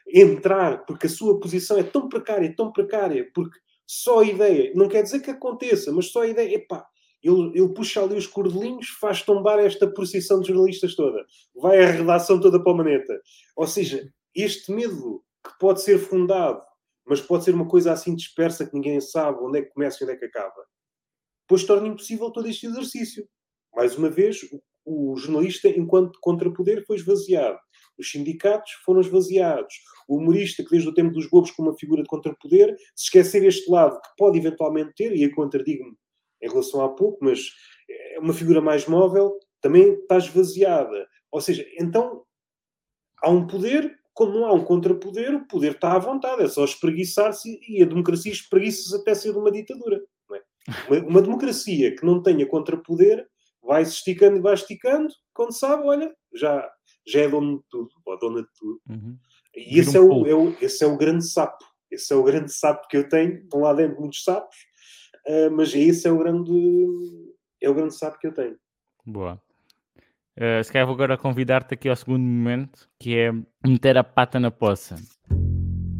[0.07, 4.89] entrar porque a sua posição é tão precária, tão precária, porque só a ideia, não
[4.89, 6.87] quer dizer que aconteça, mas só a ideia, epá,
[7.23, 11.25] ele, ele puxa ali os cordelinhos, faz tombar esta procissão de jornalistas toda,
[11.55, 13.21] vai a redação toda para o maneta.
[13.57, 16.63] Ou seja, este medo que pode ser fundado,
[17.07, 20.05] mas pode ser uma coisa assim dispersa que ninguém sabe onde é que começa e
[20.05, 20.65] onde é que acaba,
[21.43, 23.29] depois torna impossível todo este exercício.
[23.75, 24.41] Mais uma vez,
[24.85, 27.59] o, o jornalista, enquanto contrapoder, foi esvaziado.
[27.99, 29.75] Os sindicatos foram esvaziados.
[30.09, 33.45] O humorista, que desde o tempo dos Globos, como uma figura de contrapoder, se esquecer
[33.45, 35.95] este lado que pode eventualmente ter, e aí contradigo-me
[36.43, 37.41] em relação a pouco, mas
[37.89, 41.07] é uma figura mais móvel, também está esvaziada.
[41.31, 42.25] Ou seja, então
[43.23, 46.65] há um poder, como não há um contrapoder, o poder está à vontade, é só
[46.65, 50.03] espreguiçar-se e a democracia espreguiça-se até ser uma ditadura.
[50.33, 50.43] é?
[50.89, 53.27] Uma, uma democracia que não tenha contrapoder
[53.63, 56.69] vai-se esticando e vai esticando, quando sabe, olha, já,
[57.07, 58.81] já é dono de tudo, ou dona de tudo.
[58.89, 59.17] Uhum.
[59.55, 61.65] E esse, Vira é um o, é o- esse é o grande sapo.
[61.91, 63.43] Esse é o grande sapo que eu tenho.
[63.43, 64.57] Estão lá dentro muitos sapos,
[65.27, 66.51] ah, mas esse é o grande,
[67.61, 68.57] é o grande sapo que eu tenho.
[69.05, 69.41] Boa.
[70.35, 73.31] Uh, se calhar vou agora convidar-te aqui ao segundo momento, que é
[73.67, 74.97] meter a pata na poça.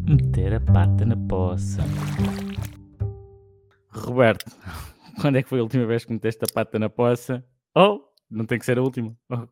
[0.09, 1.83] Meter a pata na poça.
[3.91, 4.47] Roberto,
[5.21, 7.45] quando é que foi a última vez que meteste a pata na poça?
[7.75, 9.49] Ou, não tem que ser a última, Oh,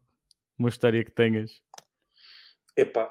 [0.59, 1.62] uma história que tenhas.
[2.77, 3.11] Epá,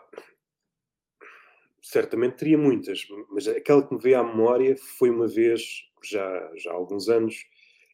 [1.82, 3.02] certamente teria muitas,
[3.32, 5.62] mas aquela que me veio à memória foi uma vez,
[6.04, 7.36] já, já há alguns anos,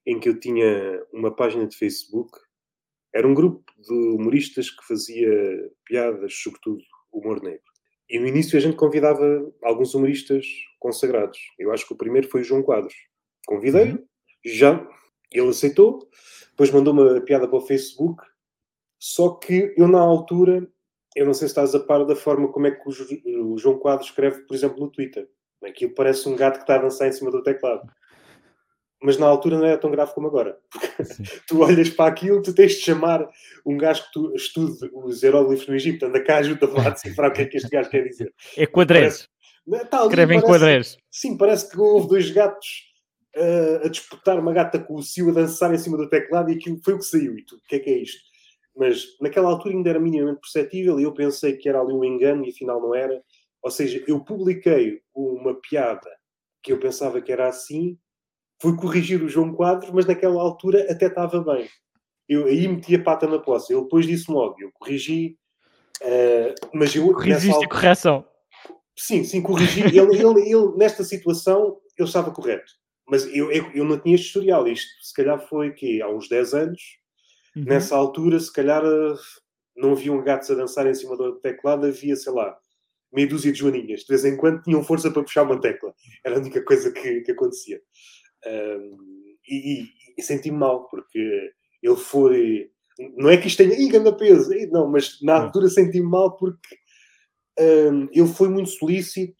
[0.05, 2.37] em que eu tinha uma página de Facebook.
[3.13, 5.31] Era um grupo de humoristas que fazia
[5.85, 7.63] piadas, sobretudo humor negro.
[8.09, 9.23] E no início a gente convidava
[9.63, 10.45] alguns humoristas
[10.79, 11.39] consagrados.
[11.57, 12.93] Eu acho que o primeiro foi o João Quadros.
[13.47, 14.05] Convidei, uhum.
[14.45, 14.85] já
[15.39, 16.07] ele aceitou,
[16.49, 18.23] depois mandou uma piada para o Facebook.
[18.99, 20.67] Só que eu, na altura,
[21.15, 24.07] eu não sei se estás a par da forma como é que o, João Quadros
[24.07, 25.27] escreve, por exemplo, no Twitter.
[25.63, 27.89] Aquilo parece um gato que está a dançar em cima do teclado
[29.05, 30.57] mas na altura não era tão grave como agora.
[31.47, 33.27] tu olhas para aquilo, tu tens de chamar
[33.65, 37.29] um gajo que tu estude os hieróglifos no Egito, anda cá, ajuda-me lá a decifrar
[37.29, 38.33] o que é que este gajo quer dizer.
[38.57, 39.29] É quadrés.
[39.89, 40.97] Tá Escreve em quadrés.
[41.11, 42.67] Sim, parece que houve dois gatos
[43.35, 46.55] uh, a disputar uma gata com o Cio a dançar em cima do teclado e
[46.55, 47.37] aquilo foi o que saiu.
[47.37, 48.21] E tu, o que é que é isto?
[48.75, 52.45] Mas naquela altura ainda era minimamente perceptível e eu pensei que era ali um engano
[52.45, 53.21] e afinal não era.
[53.61, 56.09] Ou seja, eu publiquei uma piada
[56.61, 57.97] que eu pensava que era assim
[58.61, 61.67] Fui corrigir o João Quadros, mas naquela altura até estava bem.
[62.27, 63.73] Eu aí meti a pata na poça.
[63.73, 65.37] Ele depois disse-me logo, eu corrigi,
[66.01, 67.05] uh, mas eu...
[67.13, 67.69] Corrigiste altura...
[67.69, 68.25] correção.
[68.97, 69.81] Sim, sim, corrigi.
[69.81, 72.71] ele, ele, ele, nesta situação, ele estava correto.
[73.07, 74.67] Mas eu, eu, eu não tinha este historial.
[74.67, 76.81] Isto, se calhar, foi que há uns 10 anos.
[77.55, 77.63] Uhum.
[77.65, 79.15] Nessa altura, se calhar, eh,
[79.75, 82.57] não haviam gatos a dançar em cima do teclado, havia, sei lá,
[83.13, 84.01] meia dúzia de joaninhas.
[84.01, 85.93] De vez em quando tinham força para puxar uma tecla.
[86.23, 87.81] Era a única coisa que, que acontecia.
[88.45, 88.97] Um,
[89.47, 89.87] e,
[90.17, 91.51] e senti-me mal, porque
[91.81, 92.69] ele foi.
[93.15, 93.77] Não é que isto tenha.
[93.77, 94.51] Ih, grande peso!
[94.71, 96.77] Não, mas na altura senti-me mal porque
[97.59, 99.35] um, ele foi muito solícito.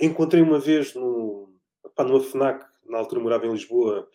[0.00, 1.54] Encontrei uma vez no,
[1.94, 4.08] pá, numa FNAC, na altura morava em Lisboa.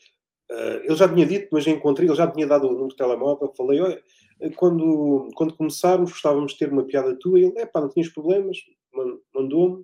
[0.50, 3.54] Uh, ele já tinha dito, mas encontrei, ele já tinha dado o número de telemóvel.
[3.56, 4.02] Falei: olha,
[4.56, 7.40] quando, quando começarmos, gostávamos de ter uma piada tua.
[7.40, 8.58] E ele: é pá, não tinhas problemas,
[9.34, 9.84] mandou-me.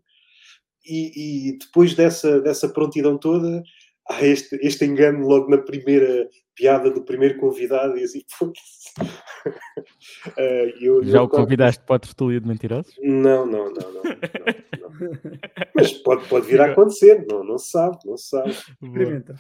[0.86, 3.62] E, e, depois dessa, dessa prontidão toda,
[4.10, 8.20] há este, este engano logo na primeira piada do primeiro convidado e assim,
[9.00, 12.96] uh, eu, Já eu, o convidaste para a tertúlia de mentirosos?
[13.00, 15.12] Não, não, não, não, não, não.
[15.76, 18.50] Mas pode, pode vir a acontecer, não, não se sabe, não se sabe.
[18.50, 19.36] Experimenta.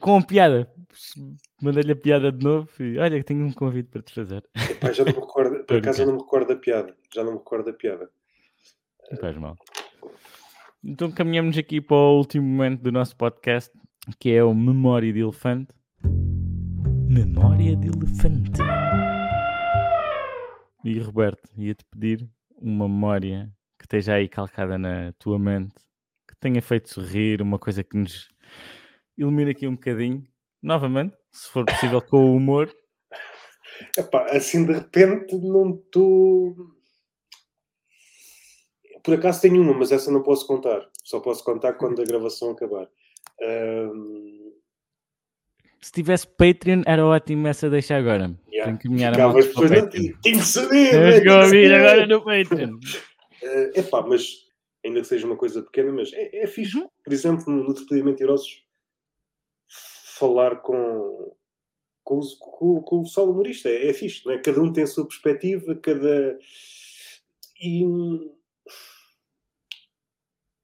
[0.00, 0.68] Com a piada,
[1.62, 4.42] mandei-lhe a piada de novo e olha, tenho um convite para te fazer.
[4.70, 7.32] Epá, já não me recordo, por acaso eu não me recordo da piada, já não
[7.32, 8.10] me recordo da piada.
[9.10, 9.56] Não faz mal.
[10.82, 13.70] Então caminhamos aqui para o último momento do nosso podcast,
[14.18, 15.72] que é o Memória de Elefante.
[17.08, 18.50] Memória de Elefante.
[20.84, 22.28] E Roberto, ia-te pedir
[22.60, 25.74] uma memória que esteja aí calcada na tua mente,
[26.28, 28.28] que tenha feito sorrir, uma coisa que nos
[29.16, 30.22] ilumine aqui um bocadinho.
[30.62, 32.74] Novamente, se for possível, com o humor.
[33.96, 36.54] Epá, assim de repente não estou.
[39.02, 40.88] Por acaso tenho uma, mas essa não posso contar.
[41.02, 42.88] Só posso contar quando a gravação acabar.
[43.42, 44.52] Um...
[45.80, 48.34] Se tivesse Patreon, era ótimo essa deixar agora.
[48.50, 48.64] Yeah.
[48.64, 50.90] Tenho que caminhar a moto para o Tenho que saber!
[50.90, 52.78] Temos que ouvir agora no Patreon.
[53.42, 54.44] É uh, pá, mas
[54.84, 56.78] ainda que seja uma coisa pequena, mas é, é fixe.
[56.78, 56.88] Uhum.
[57.02, 58.64] Por exemplo, no, no de Mentirosos,
[59.68, 61.36] falar com,
[62.02, 63.68] com, com, com o pessoal humorista.
[63.68, 64.38] É, é fixe, não é?
[64.38, 66.38] Cada um tem a sua perspectiva, cada.
[67.60, 67.84] E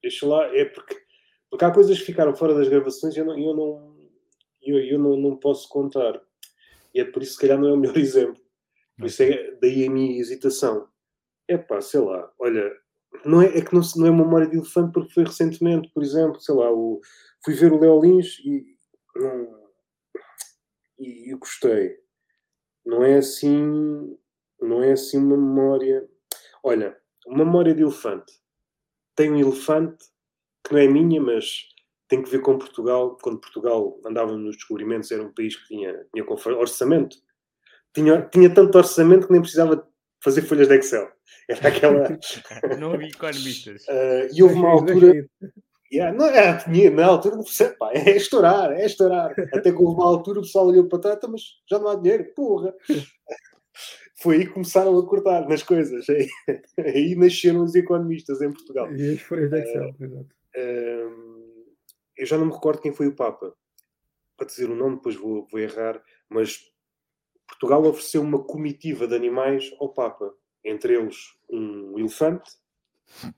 [0.01, 1.00] deixa lá, é porque,
[1.51, 3.97] porque há coisas que ficaram fora das gravações e eu não, eu não,
[4.61, 6.19] eu, eu não, não posso contar.
[6.93, 8.41] E é por isso, se calhar, não é o melhor exemplo.
[8.97, 10.87] Por isso é daí a minha hesitação.
[11.49, 12.71] É pá, sei lá, olha,
[13.25, 16.01] não é, é que não, não é uma memória de elefante porque foi recentemente, por
[16.01, 17.01] exemplo, sei lá, o,
[17.43, 18.77] fui ver o Léo Lins e,
[19.13, 19.61] não,
[20.97, 21.97] e, e gostei.
[22.85, 24.17] Não é assim,
[24.61, 26.07] não é assim uma memória.
[26.63, 26.97] Olha,
[27.27, 28.41] uma memória de elefante
[29.15, 30.05] tem um elefante
[30.63, 31.67] que não é minha, mas
[32.07, 33.17] tem que ver com Portugal.
[33.21, 36.25] Quando Portugal andava nos descobrimentos, era um país que tinha, tinha
[36.57, 37.17] orçamento.
[37.93, 39.87] Tinha, tinha tanto orçamento que nem precisava
[40.21, 41.09] fazer folhas de Excel.
[41.47, 42.19] Era aquela.
[42.79, 43.83] não havia economistas.
[43.83, 45.27] Uh, e houve uma altura.
[45.93, 47.37] Yeah, não, é, tinha, na altura,
[47.77, 49.35] pá, é estourar, é estourar.
[49.53, 51.95] Até que houve uma altura o pessoal olhou para trás, então, mas já não há
[51.95, 52.73] dinheiro, porra
[54.15, 56.07] foi aí que começaram a cortar nas coisas.
[56.09, 56.29] Aí,
[56.79, 58.89] aí nasceram os economistas em Portugal.
[58.95, 60.40] E as folhas de Excel, uh, exato.
[60.55, 61.75] Uh,
[62.17, 63.53] eu já não me recordo quem foi o Papa.
[64.37, 66.59] Para dizer o nome, depois vou, vou errar, mas
[67.47, 70.33] Portugal ofereceu uma comitiva de animais ao Papa.
[70.63, 71.17] Entre eles
[71.49, 72.51] um elefante,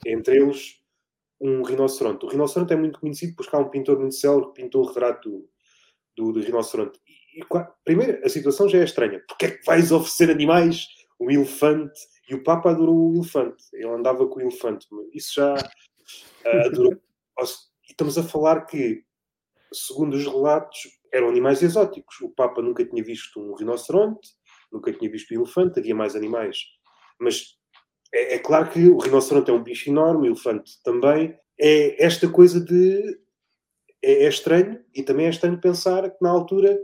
[0.05, 0.81] entre eles
[1.39, 2.25] um rinoceronte.
[2.25, 5.29] O rinoceronte é muito conhecido porque há um pintor muito célebre que pintou o retrato
[5.29, 5.49] do,
[6.15, 6.99] do, do rinoceronte
[7.33, 7.41] e,
[7.83, 9.21] primeiro, a situação já é estranha.
[9.27, 10.87] Porque é que vais oferecer animais,
[11.19, 11.99] um elefante
[12.29, 13.63] e E o Papa adorou o elefante.
[13.73, 14.87] Ele andava com o elefante.
[15.13, 15.55] Isso já
[16.45, 17.47] uh,
[17.89, 19.03] estamos a falar que,
[19.71, 20.81] segundo os relatos,
[21.13, 22.19] eram animais exóticos.
[22.21, 24.29] O Papa nunca tinha visto um rinoceronte,
[24.71, 26.57] nunca tinha visto um elefante, havia mais animais.
[27.19, 27.57] Mas
[28.13, 31.37] é, é claro que o rinoceronte é um bicho enorme, o elefante também.
[31.59, 33.19] É esta coisa de.
[34.01, 36.77] É, é estranho, e também é estranho pensar que na altura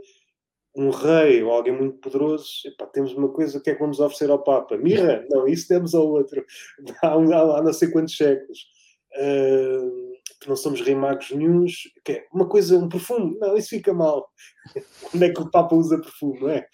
[0.74, 4.30] um rei ou alguém muito poderoso, epá, temos uma coisa que é que vamos oferecer
[4.30, 4.76] ao Papa?
[4.76, 5.26] Mirra?
[5.28, 6.44] Não, isso demos ao outro.
[7.02, 8.66] Há, há, há não sei quantos séculos.
[9.16, 11.28] Uh, que não somos rei magos.
[12.04, 13.36] Que é uma coisa, um perfume?
[13.38, 14.28] Não, isso fica mal.
[15.14, 16.66] Onde é que o Papa usa perfume, não é?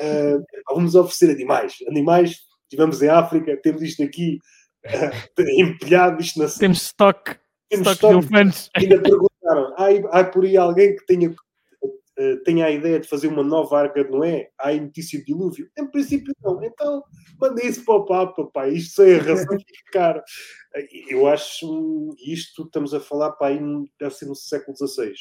[0.00, 1.74] Uh, vamos oferecer animais.
[1.88, 4.38] Animais, estivemos em África, temos isto aqui
[4.86, 6.20] uh, empilhado.
[6.20, 6.48] Isto na...
[6.48, 7.36] Temos estoque.
[7.68, 8.70] Temos estoque, de elefantes.
[8.76, 11.34] Ainda perguntaram, há, há por aí alguém que tenha
[12.18, 15.70] eh, tenha a ideia de fazer uma nova arca de Noé, há notícia de dilúvio?
[15.78, 16.60] Em princípio não.
[16.64, 17.04] Então,
[17.40, 18.68] manda isso para o Papa, pá.
[18.68, 20.24] Isto é a razão de ficar.
[21.08, 23.60] Eu acho isto, estamos a falar, pá, aí
[24.00, 25.14] deve ser no século XVI.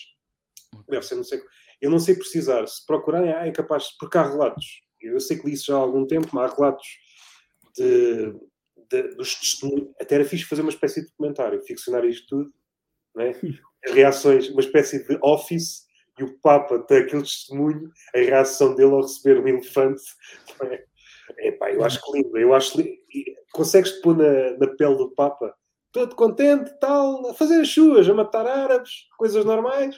[0.89, 1.47] Deve ser no século...
[1.79, 2.67] Eu não sei precisar.
[2.67, 3.95] Se procurarem, ah, é capaz...
[3.99, 4.81] Porque há relatos.
[4.99, 6.87] Eu sei que li isso já há algum tempo, mas há relatos
[7.75, 8.33] de,
[8.89, 9.89] de, dos testemunhos.
[10.01, 12.51] Até era fixe fazer uma espécie de documentário, ficcionar isto tudo.
[13.15, 13.33] Né?
[13.85, 15.86] Reações, uma espécie de office
[16.18, 20.03] e o Papa tem aquele testemunho, a reação dele ao receber um elefante.
[21.38, 22.97] É, pá, eu acho que lindo, eu acho lindo.
[23.53, 25.53] Consegues-te pôr na, na pele do Papa,
[25.91, 29.95] todo contente, tal, a fazer as suas, a matar árabes, coisas normais,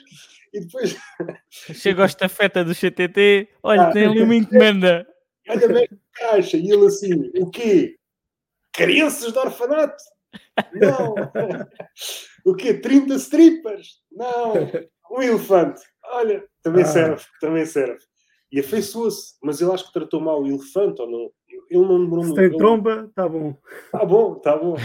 [0.52, 0.96] e depois.
[1.50, 5.06] Chega ao estafeta do CTT, olha, ah, tem ali uma encomenda.
[5.48, 7.96] Olha bem caixa, e ele assim, o quê?
[8.72, 10.02] Crianças de orfanato?
[10.72, 11.14] Não.
[12.46, 12.74] o quê?
[12.74, 14.00] 30 strippers?
[14.12, 14.54] Não.
[15.10, 15.80] Um elefante.
[16.12, 16.86] Olha, também ah.
[16.86, 18.00] serve, também serve.
[18.52, 21.30] E afeiçoou-se, mas eu acho que tratou mal o elefante ou não.
[21.70, 22.34] Ele não demorou muito.
[22.34, 23.56] tem tromba, está bom.
[23.84, 24.74] Está bom, está bom.
[24.74, 24.78] uh,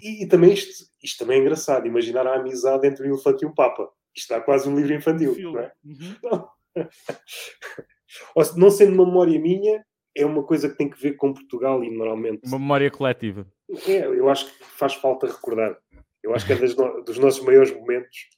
[0.00, 3.48] e, e, também isto, isto também é engraçado, imaginar a amizade entre o elefante e
[3.48, 3.90] o Papa.
[4.14, 5.72] Isto está quase um livro infantil, não é?
[5.84, 6.14] Uhum.
[8.36, 8.44] Não.
[8.56, 11.90] não sendo uma memória minha, é uma coisa que tem que ver com Portugal e
[11.90, 12.46] normalmente.
[12.46, 13.46] Uma memória coletiva.
[13.86, 15.76] É, eu acho que faz falta recordar.
[16.22, 17.02] Eu acho que é no...
[17.02, 18.28] dos nossos maiores momentos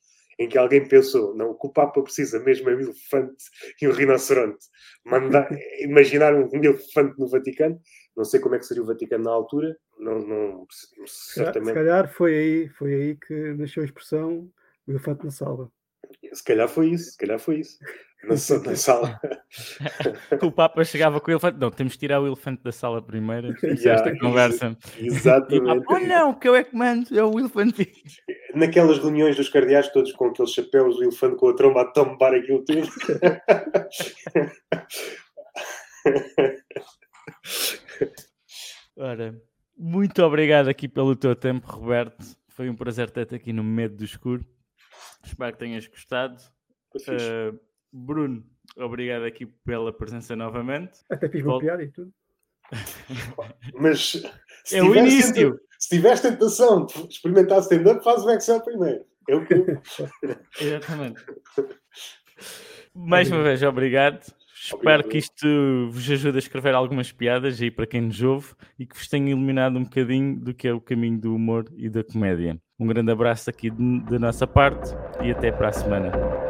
[0.43, 3.45] em que alguém pensou, não, que o Papa precisa mesmo é um elefante
[3.81, 4.67] e um rinoceronte.
[5.05, 5.49] Mandar,
[5.81, 7.81] imaginar um elefante no Vaticano,
[8.17, 10.67] não sei como é que seria o Vaticano na altura, não, não
[11.07, 11.69] certamente.
[11.69, 14.51] Se calhar foi aí, foi aí que nasceu a expressão
[14.87, 15.71] o elefante na sala.
[16.33, 17.79] Se calhar foi isso, se calhar foi isso
[18.25, 19.21] na, na sala.
[20.39, 21.59] que o Papa chegava com o elefante.
[21.59, 23.55] Não, temos de tirar o elefante da sala primeiro.
[23.63, 24.77] Yeah, esta conversa.
[24.99, 25.87] Exatamente.
[25.89, 27.91] oh não, que eu é que mando, é o elefante.
[28.55, 32.35] Naquelas reuniões dos cardeais, todos com aqueles chapéus, o elefante com a tromba a tombar
[32.35, 32.89] aquilo tudo.
[38.97, 39.41] Ora,
[39.77, 42.25] muito obrigado aqui pelo teu tempo, Roberto.
[42.51, 44.45] Foi um prazer ter-te aqui no Medo do Escuro.
[45.25, 46.37] Espero que tenhas gostado.
[46.95, 47.59] Uh,
[47.93, 48.45] Bruno,
[48.77, 51.01] obrigado aqui pela presença novamente.
[51.11, 52.13] Até fiz uma piada e tudo.
[53.79, 54.23] Mas
[54.65, 55.61] se é o início.
[55.79, 59.05] Se tiveres tentação de experimentar stand-up, faz o Excel primeiro.
[59.29, 59.55] É o que
[60.61, 61.21] Exatamente.
[62.95, 64.15] Mais uma vez, obrigado.
[64.15, 64.43] Obrigado.
[64.65, 65.45] Espero que isto
[65.91, 69.31] vos ajude a escrever algumas piadas aí para quem nos ouve e que vos tenha
[69.31, 72.57] iluminado um bocadinho do que é o caminho do humor e da comédia.
[72.79, 76.42] Um grande abraço aqui da nossa parte e até para a semana.